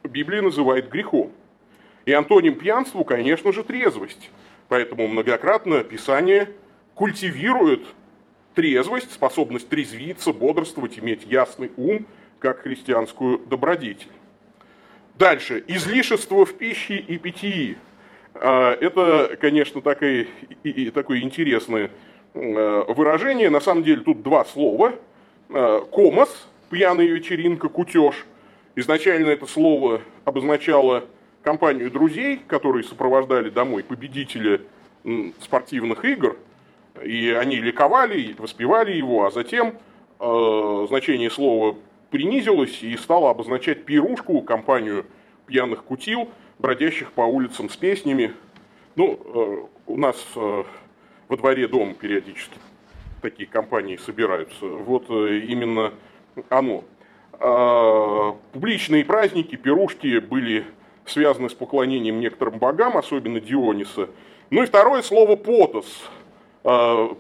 Библия 0.05 0.43
называет 0.43 0.89
грехом. 0.91 1.33
И 2.09 2.13
антоним 2.15 2.55
пьянству, 2.55 3.05
конечно 3.05 3.53
же, 3.53 3.63
трезвость. 3.63 4.31
Поэтому 4.69 5.09
многократно 5.09 5.85
Писание 5.85 6.49
культивирует 6.95 7.85
трезвость, 8.55 9.13
способность 9.13 9.69
трезвиться, 9.69 10.33
бодрствовать, 10.33 10.99
иметь 10.99 11.27
ясный 11.27 11.71
ум, 11.77 12.07
как 12.39 12.61
христианскую 12.61 13.41
добродетель. 13.41 14.09
Дальше. 15.19 15.63
Излишество 15.67 16.47
в 16.47 16.55
пище 16.55 16.97
и 16.97 17.19
питьи. 17.19 17.77
А, 18.33 18.73
это, 18.73 19.37
конечно, 19.39 19.83
такое, 19.83 20.29
такое 20.95 21.21
интересное 21.21 21.91
э, 22.33 22.85
выражение. 22.89 23.51
На 23.51 23.61
самом 23.61 23.83
деле 23.83 24.01
тут 24.01 24.23
два 24.23 24.47
слова. 24.47 24.95
А, 25.51 25.83
комос, 25.83 26.49
пьяная 26.71 27.05
вечеринка, 27.05 27.69
кутеж. 27.69 28.25
Изначально 28.77 29.29
это 29.29 29.45
слово 29.45 30.01
обозначало 30.25 31.05
компанию 31.49 31.91
друзей, 31.91 32.41
которые 32.47 32.85
сопровождали 32.85 33.49
домой 33.49 33.83
победителя 33.83 34.61
спортивных 35.41 36.05
игр. 36.05 36.37
И 37.03 37.31
они 37.31 37.57
ликовали, 37.57 38.35
воспевали 38.37 38.93
его, 38.93 39.25
а 39.25 39.31
затем 39.31 39.75
э, 40.21 40.87
значение 40.89 41.31
слова 41.31 41.77
принизилось 42.11 42.83
и 42.83 42.95
стало 42.97 43.31
обозначать 43.31 43.85
пирушку, 43.87 44.43
компанию 44.43 45.07
пьяных 45.47 45.85
кутил– 45.85 46.29
бродящих 46.59 47.13
по 47.13 47.23
улицам 47.23 47.69
с 47.71 47.77
песнями. 47.77 48.35
Ну, 48.97 49.19
э, 49.25 49.67
у 49.87 49.97
нас 49.97 50.17
э, 50.35 50.65
во 51.29 51.37
дворе 51.37 51.69
дома 51.69 51.95
периодически 51.95 52.59
такие 53.23 53.49
компании 53.49 53.97
собираются. 53.97 54.67
Вот 54.67 55.07
э, 55.09 55.39
именно 55.49 55.93
оно. 56.49 56.85
А, 57.41 58.37
публичные 58.53 59.05
праздники, 59.05 59.55
пирушки 59.55 60.19
были 60.19 60.65
связаны 61.11 61.51
с 61.51 61.55
поклонением 61.55 62.21
некоторым 62.21 62.59
богам, 62.59 62.97
особенно 62.97 63.41
Диониса. 63.41 64.09
Ну 64.51 64.63
и 64.63 64.67
второе 64.67 65.03
слово 65.03 65.37
«потос»– 65.37 66.05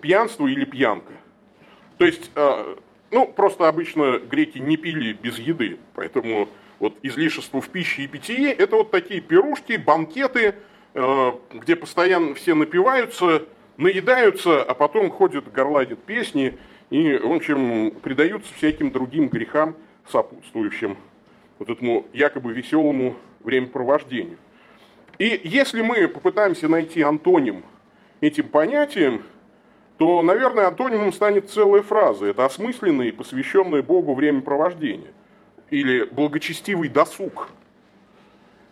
пьянство 0.01 0.47
или 0.47 0.65
пьянка. 0.65 1.13
То 1.99 2.05
есть, 2.05 2.31
ну, 3.11 3.27
просто 3.27 3.69
обычно 3.69 4.19
греки 4.19 4.59
не 4.59 4.77
пили 4.77 5.13
без 5.13 5.39
еды, 5.39 5.79
поэтому 5.95 6.49
вот 6.79 6.95
излишество 7.03 7.61
в 7.61 7.69
пище 7.69 8.03
и 8.03 8.07
питье, 8.07 8.53
это 8.53 8.77
вот 8.77 8.91
такие 8.91 9.21
пирушки, 9.21 9.77
банкеты, 9.77 10.55
э, 10.95 11.33
где 11.55 11.77
постоянно 11.77 12.35
все 12.35 12.55
напиваются, 12.55 13.45
наедаются, 13.77 14.63
а 14.63 14.75
потом 14.75 15.11
ходят, 15.11 15.51
горладят 15.53 16.03
песни 16.05 16.59
и, 16.91 17.17
в 17.17 17.33
общем, 17.33 17.91
предаются 18.03 18.53
всяким 18.55 18.91
другим 18.91 19.29
грехам, 19.29 19.77
сопутствующим 20.11 20.97
вот 21.59 21.69
этому 21.69 22.07
якобы 22.13 22.53
веселому 22.53 23.17
времяпровождению. 23.49 24.37
И 25.19 25.41
если 25.43 25.81
мы 25.81 26.07
попытаемся 26.07 26.69
найти 26.69 27.03
антоним 27.03 27.65
этим 28.21 28.49
понятиям, 28.49 29.23
то, 29.97 30.23
наверное, 30.23 30.69
антонимом 30.69 31.13
станет 31.13 31.51
целая 31.51 31.83
фраза. 31.83 32.27
Это 32.27 32.45
осмысленное 32.45 33.09
и 33.09 33.13
посвященное 33.13 33.83
Богу 33.83 34.15
времяпровождение 34.15 35.13
или 35.71 36.05
благочестивый 36.05 36.89
досуг. 36.89 37.49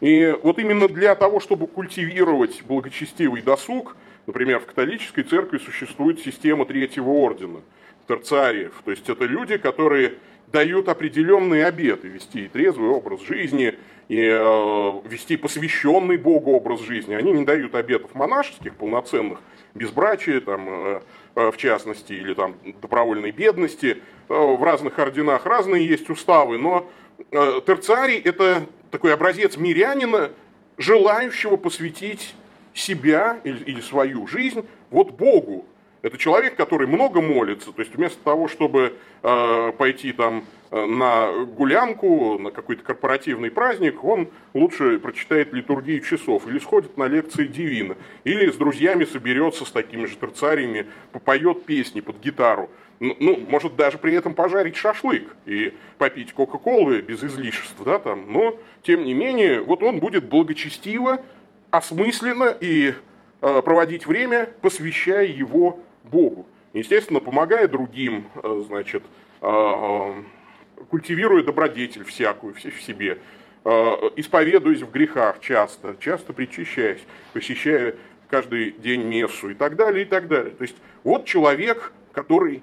И 0.00 0.36
вот 0.42 0.58
именно 0.58 0.88
для 0.88 1.14
того, 1.14 1.40
чтобы 1.40 1.66
культивировать 1.66 2.62
благочестивый 2.62 3.42
досуг, 3.42 3.96
например, 4.26 4.60
в 4.60 4.66
католической 4.66 5.22
церкви 5.22 5.58
существует 5.58 6.20
система 6.20 6.66
третьего 6.66 7.08
ордена, 7.08 7.60
терциариев. 8.06 8.82
То 8.84 8.90
есть 8.90 9.08
это 9.08 9.24
люди, 9.24 9.56
которые 9.56 10.14
дают 10.52 10.88
определенные 10.88 11.66
обеты, 11.66 12.08
вести 12.08 12.46
трезвый 12.48 12.90
образ 12.90 13.22
жизни, 13.22 13.74
и 14.08 14.20
э, 14.20 15.00
вести 15.04 15.36
посвященный 15.36 16.16
Богу 16.16 16.52
образ 16.52 16.80
жизни. 16.80 17.14
Они 17.14 17.32
не 17.32 17.44
дают 17.44 17.74
обетов 17.74 18.14
монашеских, 18.14 18.74
полноценных, 18.74 19.40
безбрачия, 19.74 20.40
там, 20.40 20.68
э, 20.68 21.00
э, 21.34 21.50
в 21.50 21.56
частности, 21.56 22.12
или 22.12 22.34
там 22.34 22.54
добровольной 22.80 23.32
бедности. 23.32 23.98
Э, 24.28 24.34
в 24.34 24.62
разных 24.62 24.98
орденах 24.98 25.44
разные 25.44 25.86
есть 25.86 26.08
уставы, 26.08 26.58
но 26.58 26.88
э, 27.32 27.60
терциарий– 27.66 28.18
это 28.24 28.66
такой 28.90 29.12
образец 29.12 29.56
мирянина, 29.56 30.30
желающего 30.78 31.56
посвятить 31.56 32.34
себя 32.74 33.40
или, 33.42 33.64
или 33.64 33.80
свою 33.80 34.26
жизнь 34.26 34.66
вот 34.90 35.12
Богу, 35.12 35.64
это 36.06 36.18
человек, 36.18 36.54
который 36.54 36.86
много 36.86 37.20
молится, 37.20 37.72
то 37.72 37.82
есть 37.82 37.92
вместо 37.96 38.22
того, 38.22 38.46
чтобы 38.46 38.94
э, 39.24 39.72
пойти 39.76 40.12
там 40.12 40.44
э, 40.70 40.86
на 40.86 41.32
гулянку, 41.46 42.38
на 42.38 42.52
какой-то 42.52 42.84
корпоративный 42.84 43.50
праздник, 43.50 44.04
он 44.04 44.28
лучше 44.54 45.00
прочитает 45.00 45.52
литургию 45.52 46.00
часов, 46.02 46.46
или 46.46 46.60
сходит 46.60 46.96
на 46.96 47.08
лекции 47.08 47.48
Дивина, 47.48 47.96
или 48.22 48.52
с 48.52 48.54
друзьями 48.54 49.04
соберется 49.04 49.64
с 49.64 49.72
такими 49.72 50.06
же 50.06 50.14
терцариями, 50.14 50.86
попоет 51.10 51.64
песни 51.64 52.00
под 52.00 52.20
гитару. 52.20 52.70
Ну, 53.00 53.16
ну, 53.18 53.44
может 53.48 53.74
даже 53.74 53.98
при 53.98 54.14
этом 54.14 54.34
пожарить 54.34 54.76
шашлык 54.76 55.34
и 55.44 55.74
попить 55.98 56.32
Кока-Колы 56.32 57.00
без 57.00 57.24
излишеств, 57.24 57.82
да, 57.84 57.98
там, 57.98 58.32
но, 58.32 58.56
тем 58.84 59.02
не 59.02 59.12
менее, 59.12 59.60
вот 59.60 59.82
он 59.82 59.98
будет 59.98 60.26
благочестиво, 60.26 61.20
осмысленно 61.72 62.56
и 62.60 62.94
э, 63.42 63.62
проводить 63.62 64.06
время, 64.06 64.48
посвящая 64.62 65.26
его 65.26 65.80
Богу. 66.10 66.46
Естественно, 66.72 67.20
помогая 67.20 67.68
другим, 67.68 68.26
э, 68.42 68.62
значит, 68.66 69.02
э, 69.40 69.46
э, 69.48 70.22
культивируя 70.90 71.42
добродетель 71.42 72.04
всякую 72.04 72.54
в 72.54 72.60
себе, 72.60 73.18
исповедуясь 74.14 74.82
в 74.82 74.92
грехах 74.92 75.40
часто, 75.40 75.96
часто 75.98 76.32
причащаясь, 76.32 77.00
посещая 77.32 77.96
каждый 78.28 78.72
день 78.72 79.02
мессу 79.02 79.50
и 79.50 79.54
так 79.54 79.74
далее, 79.74 80.02
и 80.02 80.04
так 80.04 80.28
далее. 80.28 80.54
То 80.54 80.62
есть 80.62 80.76
вот 81.02 81.24
человек, 81.24 81.92
который 82.12 82.62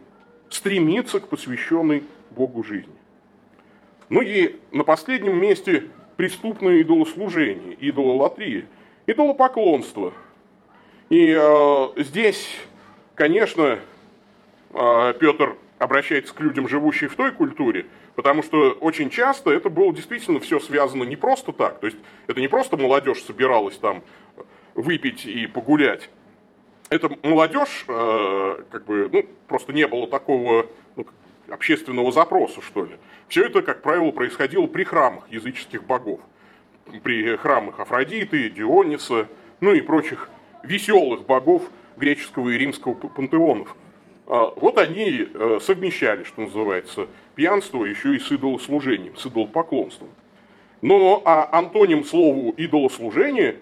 стремиться 0.50 1.20
к 1.20 1.28
посвященной 1.28 2.04
Богу 2.30 2.64
жизни. 2.64 2.94
Ну 4.10 4.22
и 4.22 4.56
на 4.72 4.84
последнем 4.84 5.38
месте 5.38 5.90
преступное 6.18 6.76
идолослужение, 6.76 7.74
идололатрия, 7.80 8.66
идолопоклонство. 9.08 10.14
И 11.10 11.36
э, 11.38 11.88
здесь, 11.98 12.48
конечно, 13.16 13.80
э, 14.74 15.14
Петр 15.20 15.56
обращается 15.80 16.34
к 16.34 16.40
людям, 16.40 16.68
живущим 16.68 17.10
в 17.10 17.16
той 17.16 17.32
культуре, 17.32 17.86
потому 18.16 18.44
что 18.44 18.72
очень 18.72 19.10
часто 19.10 19.52
это 19.52 19.70
было 19.70 19.94
действительно 19.94 20.40
все 20.40 20.60
связано 20.60 21.04
не 21.04 21.16
просто 21.16 21.52
так. 21.52 21.80
То 21.80 21.88
есть 21.88 21.98
это 22.28 22.40
не 22.42 22.48
просто 22.48 22.78
молодежь 22.78 23.22
собиралась 23.24 23.78
там 23.78 24.04
выпить 24.76 25.26
и 25.26 25.48
погулять. 25.48 26.10
Это 26.90 27.10
молодежь, 27.24 27.86
э, 27.88 28.64
как 28.72 28.86
бы, 28.86 29.10
ну, 29.12 29.26
просто 29.48 29.74
не 29.74 29.88
было 29.88 30.08
такого 30.08 30.68
ну, 30.96 31.06
общественного 31.50 32.12
запроса, 32.12 32.62
что 32.62 32.86
ли. 32.86 32.98
Все 33.28 33.46
это, 33.46 33.62
как 33.62 33.82
правило, 33.82 34.12
происходило 34.12 34.68
при 34.68 34.84
храмах 34.84 35.30
языческих 35.30 35.84
богов. 35.84 36.20
При 37.02 37.36
храмах 37.38 37.80
Афродиты, 37.80 38.50
Диониса, 38.50 39.28
ну 39.60 39.74
и 39.74 39.82
прочих 39.82 40.30
веселых 40.64 41.26
богов 41.26 41.64
греческого 41.98 42.50
и 42.50 42.58
римского 42.58 42.94
пантеонов. 42.94 43.76
А 44.28 44.54
вот 44.56 44.78
они 44.78 45.28
э, 45.34 45.60
совмещали, 45.62 46.24
что 46.24 46.42
называется, 46.42 47.08
пьянство 47.36 47.84
еще 47.84 48.16
и 48.16 48.20
с 48.20 48.32
идолослужением, 48.32 49.16
с 49.18 49.26
идолопоклонством. 49.26 50.10
Но 50.82 51.22
а 51.26 51.50
антоним 51.58 52.04
слову 52.04 52.52
идолослужение 52.58 53.58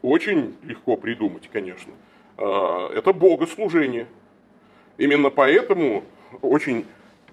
очень 0.00 0.56
легко 0.62 0.96
придумать, 0.96 1.48
конечно. 1.52 1.92
А, 2.38 2.90
это 2.94 3.12
богослужение. 3.12 4.06
Именно 4.98 5.30
поэтому 5.30 6.04
очень 6.40 6.86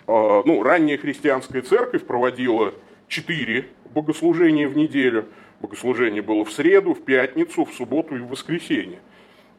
а, 0.07 0.43
ну, 0.45 0.63
ранняя 0.63 0.97
христианская 0.97 1.61
церковь 1.61 2.05
проводила 2.05 2.73
четыре 3.07 3.67
богослужения 3.93 4.67
в 4.67 4.77
неделю. 4.77 5.25
Богослужение 5.61 6.21
было 6.21 6.45
в 6.45 6.51
среду, 6.51 6.93
в 6.93 7.03
пятницу, 7.03 7.65
в 7.65 7.73
субботу 7.73 8.15
и 8.15 8.19
в 8.19 8.27
воскресенье. 8.27 8.99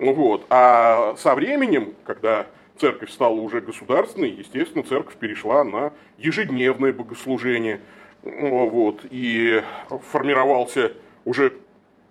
Вот. 0.01 0.47
А 0.49 1.15
со 1.19 1.35
временем, 1.35 1.95
когда 2.05 2.47
церковь 2.79 3.11
стала 3.11 3.35
уже 3.35 3.61
государственной, 3.61 4.31
естественно, 4.31 4.83
церковь 4.83 5.17
перешла 5.17 5.63
на 5.63 5.93
ежедневное 6.17 6.93
богослужение. 6.93 7.81
Вот, 8.23 9.03
и 9.11 9.63
формировался 10.11 10.93
уже 11.25 11.55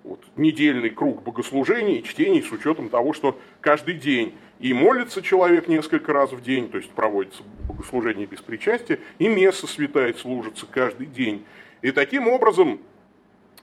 вот, 0.04 0.24
недельный 0.38 0.90
круг 0.90 1.24
богослужений 1.24 1.98
и 1.98 2.04
чтений 2.04 2.42
с 2.42 2.52
учетом 2.52 2.90
того, 2.90 3.14
что 3.14 3.40
каждый 3.62 3.96
день 3.96 4.34
и 4.60 4.74
молится 4.74 5.22
человек 5.22 5.68
несколько 5.68 6.14
раз 6.14 6.32
в 6.32 6.42
день, 6.42 6.70
то 6.70 6.78
есть 6.78 6.90
проводится 6.92 7.44
богослужение 7.68 8.26
без 8.26 8.42
причастия, 8.42 9.00
и 9.18 9.28
месса 9.28 9.68
святая 9.68 10.14
служится 10.14 10.66
каждый 10.66 11.08
день. 11.08 11.46
И 11.82 11.92
таким 11.92 12.28
образом 12.28 12.80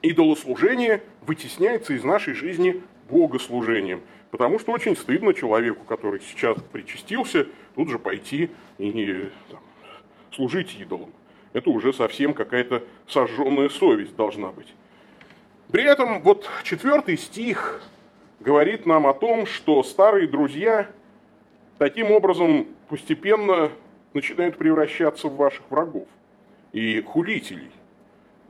идолослужение 0.01 1.03
вытесняется 1.21 1.93
из 1.93 2.03
нашей 2.03 2.33
жизни 2.33 2.81
богослужением– 3.09 4.01
Потому 4.31 4.59
что 4.59 4.71
очень 4.71 4.95
стыдно 4.95 5.33
человеку, 5.33 5.85
который 5.85 6.19
сейчас 6.19 6.57
причастился, 6.71 7.47
тут 7.75 7.89
же 7.89 7.97
пойти 7.97 8.49
и 8.77 9.29
там, 9.49 9.61
служить 10.31 10.75
идолам. 10.79 11.11
Это 11.53 11.69
уже 11.69 11.93
совсем 11.93 12.33
какая-то 12.33 12.83
сожженная 13.07 13.69
совесть 13.69 14.15
должна 14.15 14.49
быть. 14.49 14.73
При 15.71 15.83
этом 15.83 16.21
вот 16.21 16.49
четвертый 16.63 17.17
стих 17.17 17.81
говорит 18.39 18.85
нам 18.85 19.07
о 19.07 19.13
том, 19.13 19.45
что 19.45 19.81
старые 19.83 20.27
друзья 20.27 20.87
таким 21.77 22.11
образом 22.11 22.67
постепенно 22.89 23.71
начинают 24.13 24.57
превращаться 24.57 25.27
в 25.27 25.35
ваших 25.35 25.69
врагов 25.69 26.07
и 26.73 27.01
хулителей. 27.01 27.71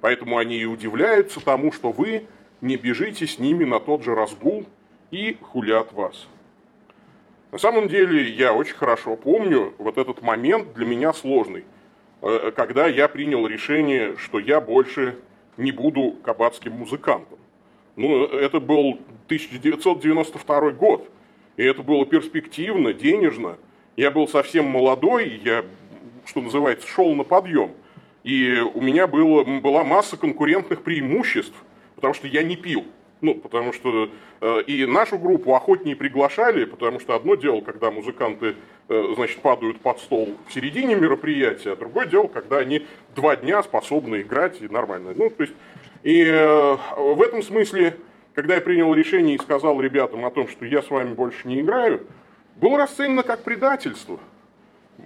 Поэтому 0.02 0.38
они 0.38 0.58
и 0.58 0.66
удивляются 0.66 1.44
тому, 1.44 1.72
что 1.72 1.92
вы 1.92 2.26
не 2.62 2.78
бежите 2.78 3.28
с 3.28 3.40
ними 3.40 3.64
на 3.64 3.80
тот 3.80 4.04
же 4.04 4.16
разгул, 4.16 4.66
и 5.12 5.38
хулят 5.42 5.94
вас. 5.94 6.28
На 7.52 7.58
самом 7.58 7.88
деле, 7.88 8.30
я 8.30 8.54
очень 8.54 8.76
хорошо 8.76 9.16
помню 9.16 9.74
вот 9.78 9.98
этот 9.98 10.22
момент 10.22 10.74
для 10.74 10.86
меня 10.86 11.14
сложный, 11.14 11.64
э, 12.22 12.52
когда 12.56 12.88
я 12.88 13.08
принял 13.08 13.48
решение, 13.48 14.18
что 14.18 14.40
я 14.40 14.60
больше 14.60 15.16
не 15.56 15.72
буду 15.72 16.18
кабацким 16.24 16.74
музыкантом. 16.74 17.40
Ну, 17.96 18.26
это 18.26 18.60
был 18.60 19.00
1992 19.26 20.72
год, 20.72 21.10
и 21.56 21.64
это 21.64 21.82
было 21.82 22.06
перспективно, 22.06 22.94
денежно. 22.94 23.58
Я 23.96 24.12
был 24.12 24.28
совсем 24.28 24.66
молодой, 24.66 25.42
я, 25.44 25.66
что 26.26 26.42
называется, 26.42 26.88
шел 26.88 27.16
на 27.16 27.24
подъем. 27.24 27.72
И 28.24 28.62
у 28.74 28.82
меня 28.82 29.08
было, 29.08 29.44
была 29.44 29.84
масса 29.84 30.18
конкурентных 30.18 30.84
преимуществ, 30.84 31.56
потому 31.96 32.14
что 32.14 32.28
я 32.28 32.44
не 32.44 32.56
пил. 32.56 32.86
Ну, 33.22 33.34
потому 33.36 33.74
что 33.74 34.10
э, 34.42 34.62
и 34.68 34.86
нашу 34.86 35.18
группу 35.18 35.56
охотнее 35.56 35.96
приглашали, 35.96 36.66
потому 36.66 37.00
что 37.00 37.16
одно 37.16 37.36
дело, 37.36 37.62
когда 37.62 37.90
музыканты, 37.90 38.56
э, 38.90 39.14
значит, 39.16 39.42
падают 39.42 39.80
под 39.80 40.00
стол 40.00 40.36
в 40.48 40.54
середине 40.54 40.96
мероприятия, 40.96 41.72
а 41.72 41.76
другое 41.76 42.06
дело, 42.06 42.28
когда 42.28 42.60
они 42.60 42.86
два 43.16 43.36
дня 43.36 43.64
способны 43.64 44.22
играть 44.22 44.62
и 44.62 44.68
нормально. 44.68 45.14
Ну, 45.16 45.32
то 45.32 45.44
есть, 45.44 45.54
и 46.04 46.24
э, 46.24 46.78
в 46.96 47.22
этом 47.24 47.42
смысле, 47.42 47.98
когда 48.36 48.56
я 48.56 48.62
принял 48.62 48.94
решение 48.94 49.36
и 49.36 49.40
сказал 49.40 49.82
ребятам 49.82 50.24
о 50.24 50.30
том, 50.30 50.48
что 50.48 50.64
я 50.66 50.84
с 50.84 50.90
вами 50.92 51.16
больше 51.16 51.48
не 51.48 51.62
играю, 51.62 52.06
было 52.58 52.78
расценено 52.78 53.24
как 53.24 53.44
предательство. 53.44 54.20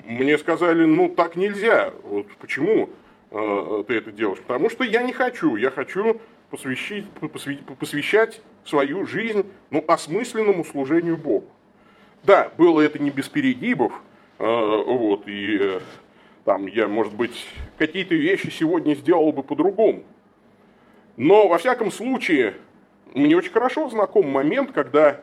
Мне 0.06 0.38
сказали, 0.38 0.84
ну, 0.84 1.08
так 1.08 1.38
нельзя. 1.38 1.94
Вот 2.04 2.28
почему 2.40 2.90
э, 3.32 3.84
ты 3.88 3.96
это 3.96 4.12
делаешь? 4.12 4.40
Потому 4.40 4.70
что 4.70 4.84
я 4.84 5.02
не 5.02 5.14
хочу. 5.14 5.56
Я 5.56 5.72
хочу 5.72 6.20
посвящать, 6.52 7.06
посвящать 7.80 8.42
свою 8.66 9.06
жизнь 9.06 9.46
ну, 9.70 9.84
осмысленному 9.88 10.64
служению 10.66 11.18
Богу. 11.18 11.48
Да, 12.24 12.52
было 12.58 12.82
это 12.82 13.00
не 13.00 13.10
без 13.10 13.30
перегибов, 13.30 13.94
э, 14.38 14.44
вот, 14.46 15.28
и 15.28 15.58
э, 15.60 15.80
там 16.46 16.68
я, 16.68 16.88
может 16.88 17.16
быть, 17.16 17.48
какие-то 17.78 18.14
вещи 18.14 18.50
сегодня 18.50 18.94
сделал 18.94 19.32
бы 19.32 19.42
по-другому. 19.42 20.04
Но, 21.18 21.48
во 21.48 21.58
всяком 21.58 21.92
случае, 21.92 22.56
мне 23.16 23.36
очень 23.36 23.52
хорошо 23.52 23.90
знаком 23.90 24.30
момент, 24.30 24.72
когда 24.72 25.22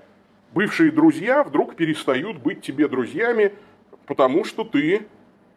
бывшие 0.53 0.91
друзья 0.91 1.45
вдруг 1.45 1.77
перестают 1.77 2.39
быть 2.39 2.63
тебе 2.63 2.89
друзьями, 2.89 3.53
потому 4.07 4.45
что 4.45 4.65
ты 4.65 5.07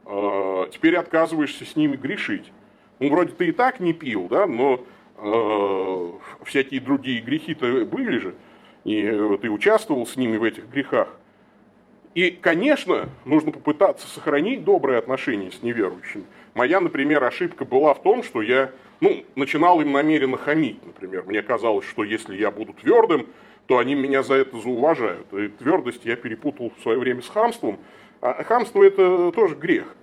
э, 0.05 0.65
теперь 0.71 0.97
отказываешься 0.97 1.65
с 1.65 1.75
ними 1.75 1.95
грешить. 1.95 2.51
Ну, 2.99 3.09
вроде 3.09 3.31
ты 3.31 3.47
и 3.47 3.51
так 3.51 3.79
не 3.79 3.93
пил, 3.93 4.27
да, 4.27 4.45
но 4.45 4.85
всякие 6.43 6.81
другие 6.81 7.21
грехи-то 7.21 7.85
были 7.85 8.17
же, 8.17 8.35
и 8.83 9.01
ты 9.41 9.49
участвовал 9.49 10.05
с 10.05 10.15
ними 10.15 10.37
в 10.37 10.43
этих 10.43 10.67
грехах. 10.69 11.09
И, 12.13 12.31
конечно, 12.31 13.09
нужно 13.23 13.51
попытаться 13.51 14.07
сохранить 14.07 14.63
добрые 14.65 14.99
отношения 14.99 15.51
с 15.51 15.61
неверующими. 15.63 16.25
Моя, 16.53 16.81
например, 16.81 17.23
ошибка 17.23 17.63
была 17.63 17.93
в 17.93 18.01
том, 18.01 18.23
что 18.23 18.41
я 18.41 18.71
ну, 18.99 19.23
начинал 19.35 19.79
им 19.79 19.93
намеренно 19.93 20.37
хамить, 20.37 20.85
например. 20.85 21.23
Мне 21.25 21.41
казалось, 21.41 21.85
что 21.85 22.03
если 22.03 22.35
я 22.35 22.51
буду 22.51 22.73
твердым, 22.73 23.27
то 23.67 23.77
они 23.77 23.95
меня 23.95 24.23
за 24.23 24.35
это 24.35 24.59
зауважают. 24.59 25.31
И 25.33 25.47
твердость 25.47 26.03
я 26.03 26.17
перепутал 26.17 26.73
в 26.77 26.81
свое 26.81 26.99
время 26.99 27.21
с 27.21 27.29
хамством. 27.29 27.79
А 28.19 28.43
хамство 28.43 28.83
это 28.83 29.31
тоже 29.31 29.55
грех. 29.55 29.95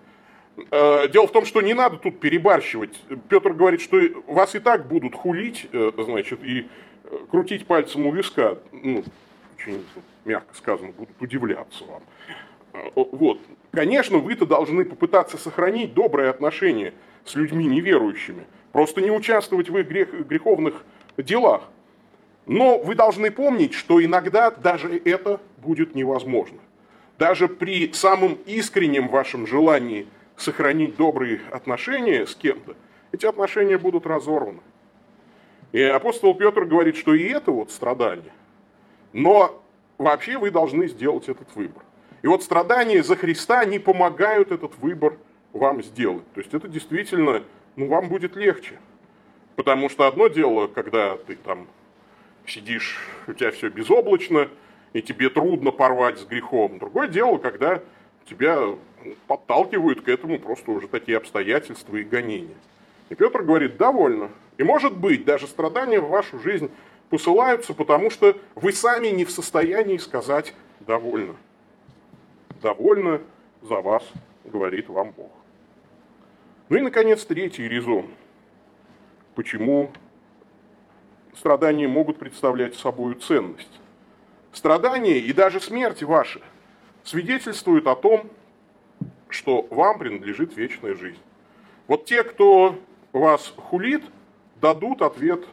Э, 0.70 1.08
дело 1.08 1.26
в 1.26 1.32
том, 1.32 1.44
что 1.44 1.60
не 1.60 1.74
надо 1.74 1.96
тут 1.96 2.20
перебарщивать. 2.20 2.98
Петр 3.28 3.52
говорит, 3.52 3.80
что 3.80 3.98
вас 4.26 4.54
и 4.54 4.58
так 4.58 4.86
будут 4.88 5.14
хулить, 5.14 5.66
э, 5.72 5.92
значит, 5.98 6.42
и 6.42 6.68
э, 7.04 7.16
крутить 7.30 7.66
пальцем 7.66 8.06
у 8.06 8.12
виска. 8.12 8.58
Ну, 8.72 9.04
очень 9.56 9.84
мягко 10.24 10.54
сказано, 10.54 10.92
будут 10.92 11.20
удивляться 11.20 11.84
вам. 11.84 12.02
Вот. 12.94 13.40
Конечно, 13.72 14.18
вы-то 14.18 14.46
должны 14.46 14.84
попытаться 14.84 15.36
сохранить 15.36 15.94
добрые 15.94 16.30
отношения 16.30 16.92
с 17.24 17.34
людьми 17.34 17.66
неверующими. 17.66 18.46
Просто 18.72 19.00
не 19.00 19.10
участвовать 19.10 19.68
в 19.68 19.76
их 19.76 19.88
грех, 19.88 20.12
греховных 20.26 20.84
делах. 21.16 21.62
Но 22.46 22.78
вы 22.78 22.94
должны 22.94 23.30
помнить, 23.30 23.74
что 23.74 24.02
иногда 24.02 24.50
даже 24.50 24.96
это 25.04 25.40
будет 25.58 25.94
невозможно. 25.94 26.58
Даже 27.18 27.48
при 27.48 27.92
самом 27.92 28.38
искреннем 28.46 29.08
вашем 29.08 29.46
желании– 29.46 30.06
сохранить 30.38 30.96
добрые 30.96 31.40
отношения 31.50 32.26
с 32.26 32.34
кем-то, 32.34 32.76
эти 33.12 33.26
отношения 33.26 33.76
будут 33.76 34.06
разорваны. 34.06 34.60
И 35.72 35.82
апостол 35.82 36.34
Петр 36.34 36.64
говорит, 36.64 36.96
что 36.96 37.12
и 37.14 37.24
это 37.24 37.50
вот 37.50 37.70
страдание. 37.70 38.32
Но 39.12 39.62
вообще 39.98 40.38
вы 40.38 40.50
должны 40.50 40.88
сделать 40.88 41.28
этот 41.28 41.54
выбор. 41.54 41.82
И 42.22 42.26
вот 42.26 42.42
страдания 42.42 43.02
за 43.02 43.16
Христа 43.16 43.64
не 43.64 43.78
помогают 43.78 44.50
этот 44.50 44.78
выбор 44.78 45.18
вам 45.52 45.82
сделать. 45.82 46.24
То 46.32 46.40
есть 46.40 46.54
это 46.54 46.68
действительно, 46.68 47.42
ну, 47.76 47.88
вам 47.88 48.08
будет 48.08 48.36
легче. 48.36 48.78
Потому 49.56 49.88
что 49.88 50.06
одно 50.06 50.28
дело, 50.28 50.68
когда 50.68 51.16
ты 51.16 51.36
там 51.36 51.66
сидишь, 52.46 52.98
у 53.26 53.32
тебя 53.32 53.50
все 53.50 53.68
безоблачно, 53.68 54.48
и 54.92 55.02
тебе 55.02 55.28
трудно 55.28 55.70
порвать 55.70 56.18
с 56.18 56.24
грехом. 56.24 56.78
Другое 56.78 57.08
дело, 57.08 57.38
когда 57.38 57.82
тебя 58.28 58.74
подталкивают 59.26 60.02
к 60.02 60.08
этому 60.08 60.38
просто 60.38 60.70
уже 60.70 60.88
такие 60.88 61.16
обстоятельства 61.18 61.96
и 61.96 62.04
гонения. 62.04 62.56
И 63.08 63.14
Петр 63.14 63.42
говорит, 63.42 63.76
довольно. 63.76 64.30
И 64.56 64.62
может 64.62 64.96
быть, 64.96 65.24
даже 65.24 65.46
страдания 65.46 66.00
в 66.00 66.08
вашу 66.08 66.38
жизнь 66.40 66.70
посылаются, 67.10 67.74
потому 67.74 68.10
что 68.10 68.36
вы 68.54 68.72
сами 68.72 69.08
не 69.08 69.24
в 69.24 69.30
состоянии 69.30 69.96
сказать 69.96 70.54
довольно. 70.80 71.36
Довольно 72.60 73.20
за 73.62 73.76
вас, 73.76 74.02
говорит 74.44 74.88
вам 74.88 75.12
Бог. 75.12 75.30
Ну 76.68 76.78
и, 76.78 76.80
наконец, 76.80 77.24
третий 77.24 77.68
резон. 77.68 78.06
Почему 79.34 79.90
страдания 81.38 81.88
могут 81.88 82.18
представлять 82.18 82.74
собой 82.74 83.14
ценность. 83.14 83.80
Страдания 84.52 85.18
и 85.18 85.32
даже 85.32 85.60
смерть 85.60 86.02
ваша 86.02 86.40
свидетельствуют 87.04 87.86
о 87.86 87.94
том, 87.94 88.28
что 89.28 89.66
вам 89.70 89.98
принадлежит 89.98 90.56
вечная 90.56 90.94
жизнь. 90.94 91.18
Вот 91.86 92.04
те, 92.04 92.22
кто 92.22 92.78
вас 93.12 93.52
хулит, 93.56 94.02
дадут 94.60 95.02
ответ, 95.02 95.44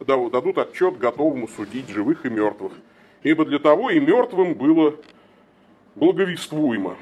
дадут 0.00 0.58
отчет 0.58 0.98
готовому 0.98 1.48
судить 1.48 1.88
живых 1.88 2.24
и 2.26 2.30
мертвых. 2.30 2.72
Ибо 3.22 3.44
для 3.44 3.58
того 3.58 3.90
и 3.90 4.00
мертвым 4.00 4.54
было 4.54 4.94
благовествуемо. 5.94 6.96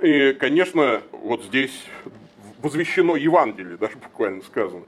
И, 0.00 0.32
конечно, 0.32 1.02
вот 1.12 1.42
здесь 1.44 1.86
возвещено 2.60 3.16
Евангелие, 3.16 3.76
даже 3.76 3.96
буквально 3.96 4.42
сказано. 4.42 4.84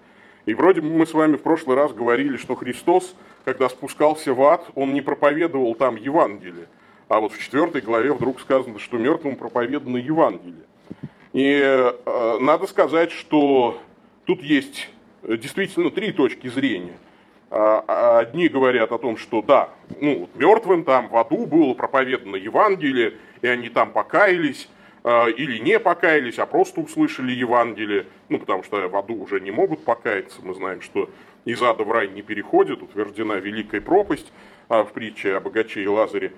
И 0.46 0.54
вроде 0.54 0.80
бы 0.80 0.88
мы 0.88 1.06
с 1.06 1.14
вами 1.14 1.36
в 1.36 1.42
прошлый 1.42 1.76
раз 1.76 1.92
говорили, 1.92 2.36
что 2.36 2.54
Христос, 2.54 3.14
когда 3.44 3.68
спускался 3.68 4.32
в 4.32 4.42
ад, 4.42 4.66
он 4.74 4.94
не 4.94 5.00
проповедовал 5.00 5.74
там 5.74 5.96
Евангелие. 5.96 6.66
А 7.08 7.20
вот 7.20 7.32
в 7.32 7.42
четвертой 7.42 7.80
главе 7.80 8.12
вдруг 8.12 8.40
сказано, 8.40 8.78
что 8.78 8.98
мертвым 8.98 9.36
проповедано 9.36 9.96
Евангелие. 9.96 10.64
И 11.32 11.60
э, 11.62 12.38
надо 12.40 12.66
сказать, 12.66 13.12
что 13.12 13.80
тут 14.24 14.42
есть 14.42 14.88
действительно 15.22 15.90
три 15.90 16.12
точки 16.12 16.48
зрения. 16.48 16.96
А, 17.48 17.84
а 17.86 18.18
одни 18.18 18.48
говорят 18.48 18.90
о 18.90 18.98
том, 18.98 19.16
что 19.16 19.40
да, 19.40 19.70
ну, 20.00 20.28
мертвым 20.34 20.84
там 20.84 21.08
в 21.08 21.16
аду 21.16 21.46
было 21.46 21.74
проповедано 21.74 22.36
Евангелие, 22.36 23.14
и 23.40 23.46
они 23.46 23.68
там 23.68 23.92
покаялись, 23.92 24.68
а, 25.04 25.26
или 25.26 25.58
не 25.58 25.78
покаялись, 25.78 26.38
а 26.38 26.46
просто 26.46 26.80
услышали 26.80 27.30
Евангелие, 27.32 28.06
ну, 28.28 28.40
потому 28.40 28.64
что 28.64 28.88
в 28.88 28.96
аду 28.96 29.14
уже 29.14 29.40
не 29.40 29.52
могут 29.52 29.84
покаяться. 29.84 30.40
Мы 30.42 30.54
знаем, 30.54 30.80
что 30.82 31.08
из 31.46 31.62
ада 31.62 31.84
в 31.84 31.90
рай 31.90 32.08
не 32.08 32.20
переходит, 32.20 32.82
утверждена 32.82 33.36
великая 33.36 33.80
пропасть 33.80 34.30
в 34.68 34.88
притче 34.92 35.36
о 35.36 35.40
богаче 35.40 35.82
и 35.82 35.86
Лазаре. 35.86 36.32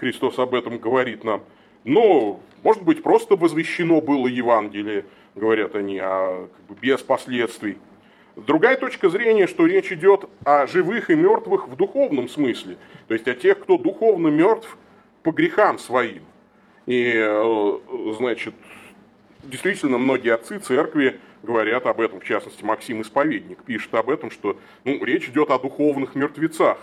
Христос 0.00 0.38
об 0.38 0.54
этом 0.54 0.78
говорит 0.78 1.22
нам. 1.22 1.42
Но, 1.84 2.40
может 2.62 2.82
быть, 2.82 3.02
просто 3.02 3.36
возвещено 3.36 4.00
было 4.00 4.26
Евангелие, 4.26 5.04
говорят 5.34 5.74
они, 5.74 5.98
а 6.02 6.48
как 6.48 6.66
бы 6.66 6.80
без 6.80 7.00
последствий. 7.00 7.76
Другая 8.36 8.76
точка 8.76 9.10
зрения, 9.10 9.46
что 9.46 9.66
речь 9.66 9.92
идет 9.92 10.28
о 10.44 10.66
живых 10.66 11.10
и 11.10 11.14
мертвых 11.14 11.68
в 11.68 11.76
духовном 11.76 12.28
смысле, 12.28 12.78
то 13.06 13.14
есть 13.14 13.28
о 13.28 13.34
тех, 13.34 13.60
кто 13.60 13.76
духовно 13.76 14.28
мертв 14.28 14.76
по 15.22 15.30
грехам 15.30 15.78
своим. 15.78 16.22
И, 16.86 17.12
э, 17.14 17.78
значит, 18.18 18.54
действительно, 19.44 19.98
многие 19.98 20.34
отцы 20.34 20.58
церкви 20.58 21.20
говорят 21.42 21.86
об 21.86 22.00
этом, 22.00 22.20
в 22.20 22.24
частности, 22.24 22.64
Максим 22.64 23.02
Исповедник 23.02 23.62
пишет 23.64 23.94
об 23.94 24.10
этом, 24.10 24.30
что 24.30 24.58
ну, 24.84 25.04
речь 25.04 25.28
идет 25.28 25.50
о 25.50 25.58
духовных 25.58 26.14
мертвецах. 26.14 26.78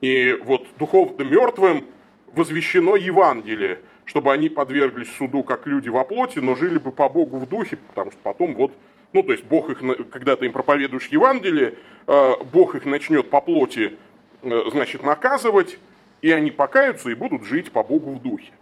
И 0.00 0.38
вот 0.44 0.66
духовно 0.78 1.22
мертвым 1.22 1.84
возвещено 2.32 2.96
Евангелие, 2.96 3.78
чтобы 4.04 4.32
они 4.32 4.48
подверглись 4.48 5.12
суду 5.16 5.42
как 5.42 5.66
люди 5.66 5.88
во 5.88 6.04
плоти, 6.04 6.38
но 6.38 6.56
жили 6.56 6.78
бы 6.78 6.92
по 6.92 7.08
Богу 7.08 7.38
в 7.38 7.48
духе, 7.48 7.78
потому 7.88 8.10
что 8.10 8.20
потом 8.22 8.54
вот, 8.54 8.72
ну 9.12 9.22
то 9.22 9.32
есть 9.32 9.44
Бог 9.44 9.70
их, 9.70 9.80
когда 10.10 10.36
ты 10.36 10.46
им 10.46 10.52
проповедуешь 10.52 11.06
Евангелие, 11.08 11.74
э, 12.06 12.32
Бог 12.52 12.74
их 12.74 12.84
начнет 12.84 13.30
по 13.30 13.40
плоти, 13.40 13.96
э, 14.42 14.62
значит, 14.72 15.02
наказывать, 15.02 15.78
и 16.20 16.30
они 16.30 16.50
покаются 16.50 17.10
и 17.10 17.14
будут 17.14 17.44
жить 17.44 17.70
по 17.70 17.82
Богу 17.82 18.12
в 18.12 18.22
духе. 18.22 18.52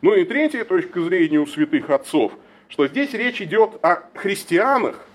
Ну 0.00 0.14
и 0.14 0.24
третья 0.24 0.64
точка 0.64 1.00
зрения 1.02 1.38
у 1.38 1.46
святых 1.46 1.90
отцов, 1.90 2.32
что 2.68 2.86
здесь 2.86 3.12
речь 3.14 3.40
идет 3.40 3.82
о 3.82 4.02
христианах, 4.14 5.06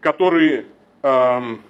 которые 0.00 0.66
эм, 1.02 1.62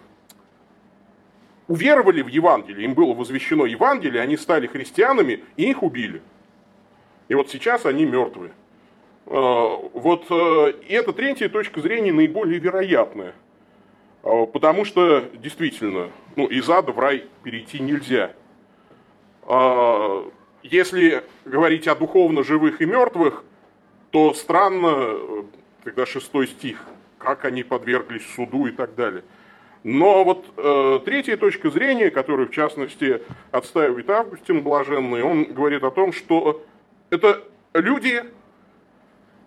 уверовали 1.69 2.23
в 2.23 2.29
Евангелие, 2.29 2.85
им 2.85 2.95
было 2.95 3.15
возвещено 3.15 3.67
Евангелие, 3.67 4.23
они 4.23 4.37
стали 4.37 4.67
христианами, 4.67 5.43
и 5.57 5.69
их 5.71 5.83
убили. 5.83 6.23
И 7.29 7.35
вот 7.35 7.51
сейчас 7.51 7.87
они 7.87 8.05
мертвы. 8.05 8.53
Э, 9.27 9.31
вот 9.93 10.27
э, 10.31 10.73
и 10.87 10.93
эта 10.93 11.13
третья 11.13 11.49
точка 11.49 11.81
зрения 11.81 12.13
наиболее 12.13 12.61
вероятная. 12.61 13.35
Э, 14.23 14.47
потому 14.47 14.85
что 14.85 15.25
действительно, 15.35 16.11
ну, 16.37 16.47
из 16.47 16.69
ада 16.71 16.93
в 16.93 16.99
рай 16.99 17.25
перейти 17.43 17.81
нельзя 17.81 18.33
если 20.71 21.23
говорить 21.45 21.87
о 21.89 21.95
духовно 21.95 22.43
живых 22.43 22.81
и 22.81 22.87
мертвых, 22.87 23.45
то 24.11 24.35
странно, 24.35 25.17
когда 25.85 26.07
шестой 26.07 26.49
стих, 26.49 26.83
как 27.19 27.45
они 27.45 27.63
подверглись 27.63 28.27
суду 28.35 28.67
и 28.67 28.73
так 28.73 28.95
далее. 28.95 29.25
Но 29.83 30.25
вот 30.25 30.47
э, 30.57 31.01
третья 31.05 31.37
точка 31.37 31.71
зрения, 31.71 32.11
которую 32.11 32.49
в 32.49 32.53
частности 32.53 33.23
отстаивает 33.53 34.11
Августин 34.11 34.63
Блаженный, 34.63 35.23
он 35.23 35.45
говорит 35.45 35.85
о 35.85 35.91
том, 35.91 36.13
что 36.13 36.65
это 37.11 37.45
люди, 37.73 38.25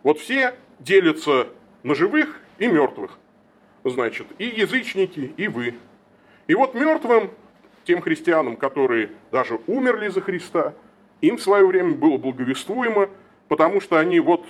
вот 0.04 0.20
все 0.20 0.56
делятся 0.80 1.48
на 1.84 1.94
живых 1.96 2.40
и 2.58 2.68
мертвых. 2.68 3.18
Значит, 3.84 4.28
и 4.38 4.46
язычники, 4.46 5.34
и 5.36 5.48
вы. 5.48 5.76
И 6.48 6.56
вот 6.56 6.74
мертвым, 6.74 7.32
тем 7.84 8.02
христианам, 8.02 8.56
которые 8.56 9.10
даже 9.32 9.60
умерли 9.68 10.08
за 10.10 10.22
Христа– 10.22 10.74
им 11.22 11.38
в 11.38 11.42
свое 11.42 11.66
время 11.66 11.96
было 11.96 12.18
благовествуемо, 12.18 13.10
потому 13.50 13.82
что 13.82 14.00
они 14.00 14.22
вот, 14.22 14.46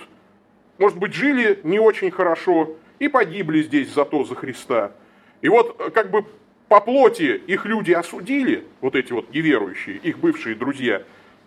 может 0.78 0.98
быть, 0.98 1.14
жили 1.14 1.58
не 1.64 1.80
очень 1.80 2.12
хорошо 2.12 2.76
и 3.00 3.08
погибли 3.08 3.62
здесь 3.62 3.92
зато 3.92 4.22
за 4.24 4.36
Христа. 4.36 4.92
И 5.40 5.48
вот 5.48 5.76
как 5.92 6.10
бы 6.10 6.24
по 6.68 6.80
плоти 6.80 7.42
их 7.48 7.64
люди 7.64 7.90
осудили, 7.90 8.64
вот 8.80 8.94
эти 8.94 9.12
вот 9.12 9.34
неверующие, 9.34 9.96
их 9.96 10.18
бывшие 10.18 10.54
друзья, 10.54 11.02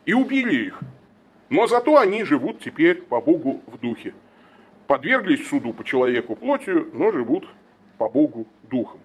и 0.06 0.14
убили 0.14 0.66
их. 0.66 0.80
Но 1.50 1.68
зато 1.68 1.98
они 1.98 2.24
живут 2.26 2.60
теперь 2.60 3.02
по 3.04 3.22
Богу 3.22 3.62
в 3.68 3.78
духе. 3.78 4.14
Подверглись 4.88 5.48
суду 5.48 5.72
по 5.72 5.84
человеку 5.84 6.36
плотью, 6.36 6.90
но 6.94 7.12
живут 7.12 7.48
по 7.98 8.10
Богу 8.10 8.48
духом. 8.64 9.00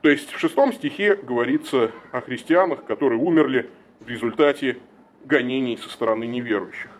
То 0.00 0.08
есть 0.08 0.32
в 0.32 0.38
шестом 0.38 0.72
стихе 0.72 1.16
говорится 1.16 1.90
о 2.12 2.20
христианах, 2.22 2.84
которые 2.84 3.18
умерли 3.18 3.68
в 3.98 4.08
результате 4.08 4.78
гонений 5.24 5.76
со 5.76 5.90
стороны 5.90 6.24
неверующих. 6.24 6.99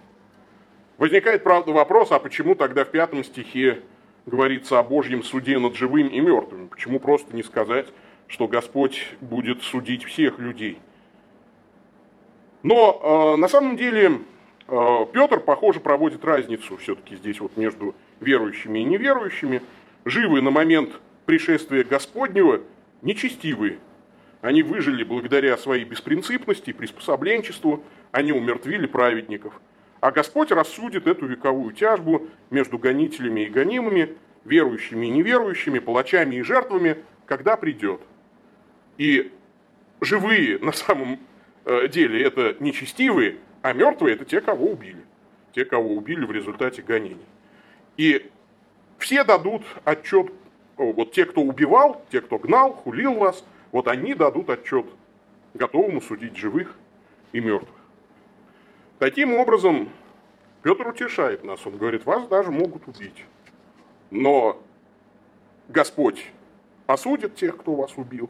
Возникает, 1.00 1.42
правда, 1.42 1.72
вопрос, 1.72 2.12
а 2.12 2.18
почему 2.18 2.54
тогда 2.54 2.84
в 2.84 2.90
пятом 2.90 3.24
стихе 3.24 3.80
говорится 4.26 4.78
о 4.78 4.82
Божьем 4.82 5.22
суде 5.22 5.58
над 5.58 5.74
живым 5.74 6.08
и 6.08 6.20
мертвым? 6.20 6.68
Почему 6.68 7.00
просто 7.00 7.34
не 7.34 7.42
сказать, 7.42 7.86
что 8.26 8.46
Господь 8.46 9.06
будет 9.22 9.62
судить 9.62 10.04
всех 10.04 10.38
людей? 10.38 10.78
Но 12.62 13.32
э, 13.34 13.40
на 13.40 13.48
самом 13.48 13.78
деле 13.78 14.18
э, 14.68 15.06
Петр, 15.10 15.40
похоже, 15.40 15.80
проводит 15.80 16.22
разницу 16.22 16.76
все-таки 16.76 17.16
здесь 17.16 17.40
вот 17.40 17.56
между 17.56 17.94
верующими 18.20 18.80
и 18.80 18.84
неверующими. 18.84 19.62
Живы 20.04 20.42
на 20.42 20.50
момент 20.50 21.00
пришествия 21.24 21.82
Господнего, 21.82 22.60
нечестивые. 23.00 23.78
Они 24.42 24.62
выжили 24.62 25.02
благодаря 25.04 25.56
своей 25.56 25.84
беспринципности, 25.86 26.74
приспособленчеству, 26.74 27.82
они 28.12 28.32
умертвили 28.32 28.86
праведников. 28.86 29.58
А 30.00 30.10
Господь 30.12 30.50
рассудит 30.50 31.06
эту 31.06 31.26
вековую 31.26 31.72
тяжбу 31.72 32.26
между 32.50 32.78
гонителями 32.78 33.42
и 33.42 33.50
гонимыми, 33.50 34.16
верующими 34.44 35.06
и 35.06 35.10
неверующими, 35.10 35.78
палачами 35.78 36.36
и 36.36 36.42
жертвами, 36.42 36.96
когда 37.26 37.56
придет. 37.56 38.00
И 38.96 39.30
живые 40.00 40.58
на 40.58 40.72
самом 40.72 41.20
э, 41.66 41.88
деле 41.88 42.22
это 42.22 42.56
нечестивые, 42.60 43.36
а 43.62 43.74
мертвые 43.74 44.14
это 44.14 44.24
те, 44.24 44.40
кого 44.40 44.70
убили. 44.70 45.04
Те, 45.52 45.64
кого 45.64 45.94
убили 45.94 46.24
в 46.24 46.32
результате 46.32 46.80
гонений. 46.80 47.26
И 47.96 48.30
все 48.98 49.24
дадут 49.24 49.62
отчет, 49.84 50.32
вот 50.76 51.12
те, 51.12 51.26
кто 51.26 51.42
убивал, 51.42 52.02
те, 52.10 52.20
кто 52.20 52.38
гнал, 52.38 52.72
хулил 52.72 53.14
вас, 53.14 53.44
вот 53.72 53.88
они 53.88 54.14
дадут 54.14 54.48
отчет 54.48 54.86
готовому 55.52 56.00
судить 56.00 56.36
живых 56.36 56.76
и 57.32 57.40
мертвых. 57.40 57.79
Таким 59.00 59.34
образом, 59.34 59.88
Петр 60.62 60.86
утешает 60.86 61.42
нас. 61.42 61.66
Он 61.66 61.78
говорит, 61.78 62.04
вас 62.04 62.28
даже 62.28 62.50
могут 62.50 62.86
убить. 62.86 63.24
Но 64.10 64.62
Господь 65.70 66.26
осудит 66.86 67.34
тех, 67.34 67.56
кто 67.56 67.74
вас 67.74 67.92
убил, 67.96 68.28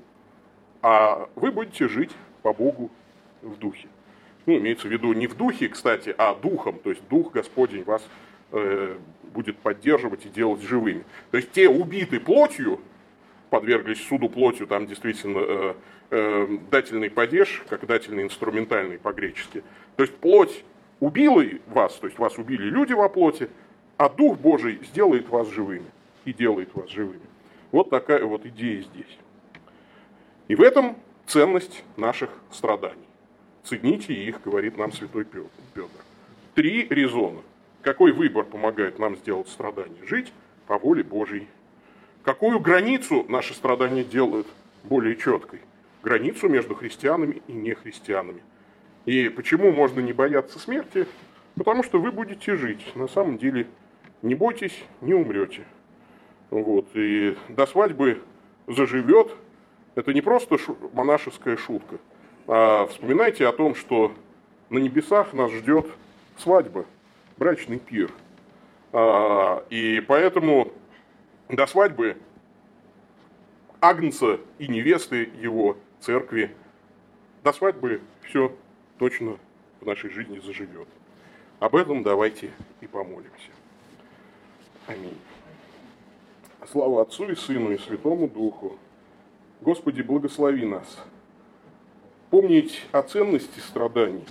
а 0.81 1.29
вы 1.35 1.51
будете 1.51 1.89
жить 1.89 2.13
по 2.43 2.53
Богу 2.53 2.89
в 3.43 3.59
духе. 3.59 3.89
Ну, 4.47 4.59
имеется 4.59 4.87
в 4.87 4.93
виду 4.93 5.13
не 5.13 5.27
в 5.27 5.37
духе, 5.37 5.69
кстати, 5.69 6.15
а 6.17 6.37
духом. 6.37 6.79
То 6.79 6.91
есть 6.91 7.03
дух 7.09 7.33
Господень 7.33 7.83
вас 7.83 8.07
э, 8.53 8.97
будет 9.25 9.59
поддерживать 9.59 10.25
и 10.27 10.29
делать 10.29 10.63
живыми. 10.63 11.05
То 11.33 11.39
есть 11.39 11.51
те 11.51 11.69
убиты 11.69 12.21
плотью, 12.21 12.79
подверглись 13.51 14.07
суду 14.07 14.29
плотью, 14.29 14.67
там 14.67 14.87
действительно 14.87 15.39
э, 15.39 15.75
э, 16.11 16.59
дательный 16.71 17.11
падеж, 17.11 17.63
как 17.69 17.87
дательный 17.87 18.23
инструментальный 18.23 18.99
по-гречески. 18.99 19.63
То 19.97 20.05
есть 20.05 20.17
плоть 20.17 20.65
убила 21.01 21.45
вас, 21.67 21.95
то 21.97 22.07
есть 22.07 22.19
вас 22.19 22.39
убили 22.39 22.65
люди 22.65 22.93
во 22.93 23.09
плоти, 23.09 23.51
а 23.97 24.09
Дух 24.09 24.39
Божий 24.39 24.81
сделает 24.85 25.29
вас 25.29 25.49
живыми 25.49 25.91
и 26.25 26.33
делает 26.33 26.75
вас 26.75 26.89
живыми. 26.89 27.21
Вот 27.73 27.91
такая 27.91 28.25
вот 28.25 28.47
идея 28.47 28.83
здесь. 28.83 29.19
И 30.49 30.55
в 30.55 30.63
этом 30.63 30.97
ценность 31.27 31.85
наших 31.97 32.31
страданий. 32.51 32.97
Цените 33.63 34.15
их, 34.15 34.43
говорит 34.43 34.79
нам 34.79 34.93
святой 34.93 35.25
Петр. 35.25 35.89
Три 36.55 36.87
резона. 36.89 37.41
Какой 37.83 38.13
выбор 38.13 38.45
помогает 38.45 38.99
нам 38.99 39.17
сделать 39.17 39.49
страдания? 39.49 40.05
Жить 40.07 40.33
по 40.67 40.79
воле 40.79 41.05
Божьей. 41.05 41.47
Какую 42.23 42.61
границу 42.61 43.25
наши 43.29 43.55
страдания 43.55 44.05
делают 44.05 44.47
более 44.85 45.17
четкой? 45.17 45.61
Границу 46.03 46.49
между 46.49 46.75
христианами 46.75 47.43
и 47.47 47.53
нехристианами. 47.53 48.43
И 49.07 49.31
почему 49.31 49.73
можно 49.73 50.01
не 50.01 50.13
бояться 50.13 50.59
смерти? 50.59 51.07
Потому 51.57 51.83
что 51.83 51.99
вы 51.99 52.13
будете 52.13 52.57
жить. 52.57 52.95
На 52.95 53.09
самом 53.09 53.39
деле 53.39 53.67
не 54.21 54.35
бойтесь, 54.35 54.85
не 55.01 55.15
умрете. 55.15 55.65
Вот. 56.51 56.89
И 56.95 57.37
до 57.49 57.67
свадьбы 57.67 58.21
заживет. 58.67 59.35
Это 59.95 60.13
не 60.13 60.21
просто 60.21 60.59
монашеская 60.93 61.57
шутка. 61.57 61.97
А 62.47 62.87
вспоминайте 62.87 63.47
о 63.47 63.53
том, 63.53 63.75
что 63.75 64.13
на 64.69 64.79
небесах 64.79 65.33
нас 65.33 65.51
ждет 65.53 65.87
свадьба, 66.37 66.85
брачный 67.39 67.79
пир. 67.79 68.11
А, 68.93 69.65
и 69.71 70.01
поэтому 70.07 70.73
до 71.51 71.67
свадьбы 71.67 72.17
Агнца 73.81 74.39
и 74.59 74.69
невесты 74.69 75.31
его 75.41 75.77
церкви, 76.01 76.55
до 77.43 77.53
свадьбы 77.53 78.03
все 78.23 78.55
точно 78.99 79.39
в 79.81 79.87
нашей 79.87 80.11
жизни 80.11 80.39
заживет. 80.39 80.87
Об 81.61 81.77
этом 81.77 82.03
давайте 82.03 82.51
и 82.83 82.87
помолимся. 82.87 83.51
Аминь. 84.87 85.17
Слава 86.71 87.03
Отцу 87.03 87.31
и 87.31 87.35
Сыну 87.35 87.73
и 87.73 87.79
Святому 87.79 88.29
Духу. 88.29 88.79
Господи, 89.63 90.03
благослови 90.03 90.67
нас. 90.67 90.99
Помнить 92.29 92.87
о 92.93 93.03
ценности 93.03 93.61
страданий, 93.61 94.27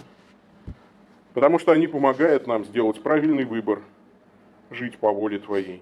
потому 1.34 1.58
что 1.58 1.72
они 1.72 1.88
помогают 1.88 2.46
нам 2.46 2.66
сделать 2.66 3.02
правильный 3.02 3.46
выбор, 3.46 3.82
жить 4.70 4.98
по 5.00 5.12
воле 5.12 5.40
Твоей. 5.40 5.82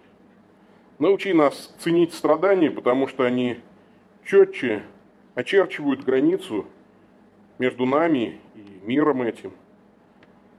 Научи 0.99 1.31
нас 1.31 1.75
ценить 1.79 2.13
страдания, 2.13 2.71
потому 2.71 3.07
что 3.07 3.23
они 3.23 3.59
четче 4.25 4.81
очерчивают 5.35 6.03
границу 6.03 6.65
между 7.59 7.85
нами 7.85 8.39
и 8.55 8.81
миром 8.83 9.21
этим. 9.21 9.51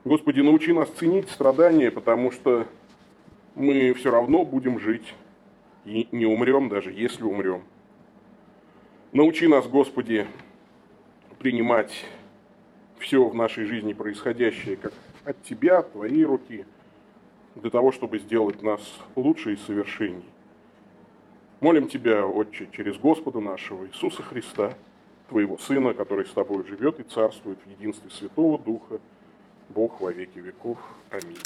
Господи, 0.04 0.40
научи 0.40 0.72
нас 0.72 0.88
ценить 0.90 1.28
страдания, 1.28 1.90
потому 1.90 2.30
что 2.30 2.66
мы 3.56 3.92
все 3.94 4.12
равно 4.12 4.44
будем 4.44 4.78
жить 4.78 5.12
и 5.84 6.06
не 6.12 6.26
умрем, 6.26 6.68
даже 6.68 6.92
если 6.92 7.24
умрем. 7.24 7.62
Научи 9.12 9.48
нас, 9.48 9.66
Господи, 9.66 10.26
принимать 11.40 12.04
все 12.98 13.24
в 13.24 13.34
нашей 13.34 13.64
жизни 13.64 13.92
происходящее 13.92 14.76
как 14.76 14.92
от 15.24 15.42
Тебя, 15.42 15.78
от 15.78 15.92
Твоей 15.92 16.24
руки, 16.24 16.64
для 17.60 17.70
того, 17.70 17.92
чтобы 17.92 18.18
сделать 18.18 18.62
нас 18.62 18.80
лучше 19.16 19.52
и 19.52 19.56
совершенней. 19.56 20.24
Молим 21.60 21.88
Тебя, 21.88 22.26
Отче, 22.26 22.68
через 22.72 22.96
Господа 22.98 23.40
нашего 23.40 23.86
Иисуса 23.86 24.22
Христа, 24.22 24.74
Твоего 25.28 25.58
Сына, 25.58 25.92
который 25.92 26.24
с 26.24 26.30
Тобой 26.30 26.64
живет 26.66 27.00
и 27.00 27.02
царствует 27.02 27.58
в 27.64 27.70
единстве 27.70 28.10
Святого 28.10 28.58
Духа, 28.58 29.00
Бог 29.68 30.00
во 30.00 30.12
веки 30.12 30.38
веков. 30.38 30.78
Аминь. 31.10 31.36